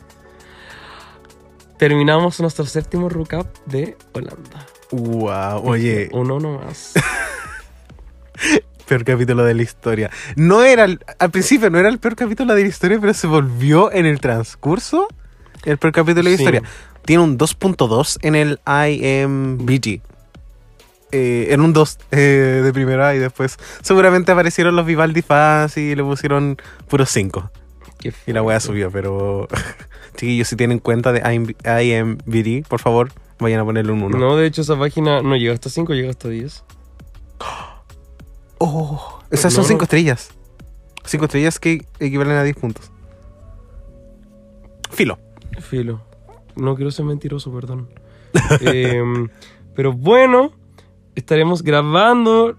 Terminamos 1.77 2.39
nuestro 2.41 2.65
séptimo 2.65 3.07
recap 3.09 3.47
de 3.65 3.97
Holanda. 4.13 4.65
Wow, 4.91 5.65
oye, 5.67 6.09
Uno 6.11 6.39
nomás. 6.39 6.93
peor 8.87 9.05
capítulo 9.05 9.43
de 9.43 9.53
la 9.53 9.61
historia. 9.61 10.09
No 10.35 10.63
era, 10.63 10.87
al 11.19 11.29
principio 11.31 11.69
no 11.69 11.77
era 11.77 11.89
el 11.89 11.99
peor 11.99 12.15
capítulo 12.15 12.55
de 12.55 12.63
la 12.63 12.67
historia, 12.67 12.97
pero 12.99 13.13
se 13.13 13.27
volvió 13.27 13.91
en 13.91 14.05
el 14.05 14.19
transcurso 14.19 15.07
el 15.65 15.77
peor 15.77 15.93
capítulo 15.93 16.23
de 16.23 16.31
la 16.31 16.37
Sí. 16.37 16.43
historia. 16.43 16.63
Tiene 17.09 17.23
un 17.23 17.39
2.2 17.39 18.19
en 18.21 18.35
el 18.35 18.59
IMBG. 18.67 19.99
Eh, 21.11 21.47
en 21.49 21.61
un 21.61 21.73
2 21.73 21.97
eh, 22.11 22.61
de 22.63 22.71
primera 22.71 23.15
y 23.15 23.17
después 23.17 23.57
seguramente 23.81 24.31
aparecieron 24.31 24.75
los 24.75 24.85
Vivaldi 24.85 25.23
fans 25.23 25.75
y 25.77 25.95
le 25.95 26.03
pusieron 26.03 26.57
puros 26.87 27.09
5. 27.09 27.49
Qué 27.97 28.13
Y 28.27 28.31
la 28.31 28.43
wea 28.43 28.59
subió, 28.59 28.91
pero 28.91 29.47
chiquillos, 30.17 30.49
si 30.49 30.55
tienen 30.55 30.77
cuenta 30.77 31.11
de 31.11 31.23
IM- 31.23 31.55
IMBD, 31.65 32.67
por 32.67 32.79
favor, 32.79 33.11
vayan 33.39 33.59
a 33.61 33.65
ponerle 33.65 33.91
un 33.91 34.03
1. 34.03 34.19
No, 34.19 34.35
de 34.35 34.45
hecho 34.45 34.61
esa 34.61 34.77
página 34.77 35.23
no 35.23 35.35
llega 35.35 35.55
hasta 35.55 35.71
5, 35.71 35.91
llega 35.95 36.11
hasta 36.11 36.29
10. 36.29 36.63
Oh, 38.59 39.19
esas 39.31 39.53
No, 39.53 39.55
son 39.55 39.63
no. 39.63 39.67
5 39.69 39.83
estrellas. 39.85 40.29
5 41.05 41.25
estrellas 41.25 41.57
que 41.59 41.87
equivalen 41.99 42.37
a 42.37 42.43
10 42.43 42.55
puntos. 42.57 42.91
Filo. 44.91 45.17
Filo. 45.59 46.01
No 46.59 46.75
quiero 46.75 46.91
ser 46.91 47.05
mentiroso, 47.05 47.51
perdón. 47.51 47.89
Em, 48.61 49.29
pero 49.75 49.93
bueno, 49.93 50.51
estaremos 51.15 51.63
grabando 51.63 52.55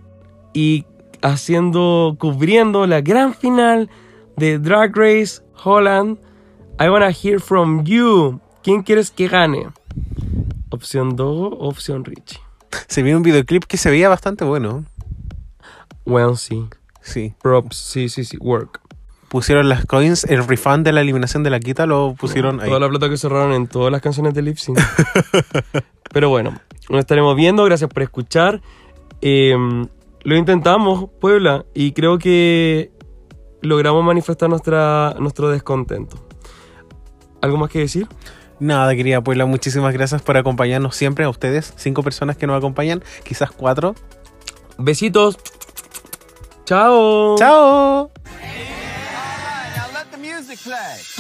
y 0.53 0.85
haciendo, 1.23 2.17
cubriendo 2.19 2.87
la 2.87 3.01
gran 3.01 3.35
final 3.35 3.89
de 4.37 4.59
Drag 4.59 4.97
Race 4.97 5.43
Holland. 5.63 6.19
I 6.81 6.89
wanna 6.89 7.11
hear 7.11 7.41
from 7.41 7.85
you. 7.85 8.41
¿Quién 8.63 8.83
quieres 8.83 9.11
que 9.11 9.29
gane? 9.29 9.69
Opción 10.71 11.17
Dogo 11.17 11.49
o 11.49 11.69
opción 11.69 12.05
Richie. 12.05 12.41
Se 12.87 13.03
viene 13.03 13.17
un 13.17 13.23
videoclip 13.23 13.65
que 13.65 13.77
se 13.77 13.91
veía 13.91 14.09
bastante 14.09 14.45
bueno. 14.45 14.85
Well, 16.07 16.37
sí. 16.37 16.67
Sí. 17.03 17.35
Props, 17.43 17.77
sí, 17.77 18.09
sí, 18.09 18.25
sí. 18.25 18.37
Work. 18.39 18.81
Pusieron 19.31 19.69
las 19.69 19.87
coins, 19.87 20.25
el 20.25 20.45
refund 20.45 20.85
de 20.85 20.93
la 20.93 21.03
eliminación 21.03 21.45
de 21.45 21.51
la 21.51 21.61
quita 21.61 21.87
lo 21.87 22.17
pusieron 22.19 22.61
ahí. 22.61 22.67
Toda 22.67 22.81
la 22.81 22.89
plata 22.89 23.09
que 23.09 23.17
cerraron 23.17 23.53
en 23.53 23.69
todas 23.69 23.93
las 23.93 24.03
canciones 24.03 24.35
de 24.35 24.43
Lip 24.43 24.57
Sync. 24.57 24.77
Pero 26.13 26.29
bueno, 26.29 26.61
nos 26.89 26.99
estaremos 26.99 27.37
viendo. 27.37 27.65
Gracias 27.65 27.89
por 27.89 28.03
escuchar. 28.03 28.61
Eh, 29.23 29.55
lo 30.25 30.37
intentamos, 30.37 31.09
Puebla, 31.21 31.65
y 31.75 31.93
creo 31.93 32.19
que 32.19 32.91
logramos 33.63 34.05
manifestar 34.05 34.51
nuestra, 34.51 35.15
nuestro 35.21 35.49
descontento. 35.49 36.27
¿Algo 37.41 37.57
más 37.57 37.71
que 37.71 37.79
decir? 37.79 38.09
Nada, 38.59 38.95
querida 38.95 39.23
Puebla, 39.23 39.47
muchísimas 39.47 39.95
gracias 39.95 40.23
por 40.23 40.37
acompañarnos 40.37 40.97
siempre 40.97 41.25
a 41.25 41.31
ustedes. 41.31 41.73
Cinco 41.77 42.03
personas 42.03 42.37
que 42.37 42.47
nos 42.47 42.59
acompañan, 42.59 43.03
quizás 43.25 43.51
cuatro. 43.51 43.95
Besitos. 44.77 45.39
Chao. 46.65 47.37
¡Chao! 47.39 48.11
Now 50.51 50.57
let 50.57 50.65
the 50.65 50.67
music 50.67 51.15
play. 51.15 51.20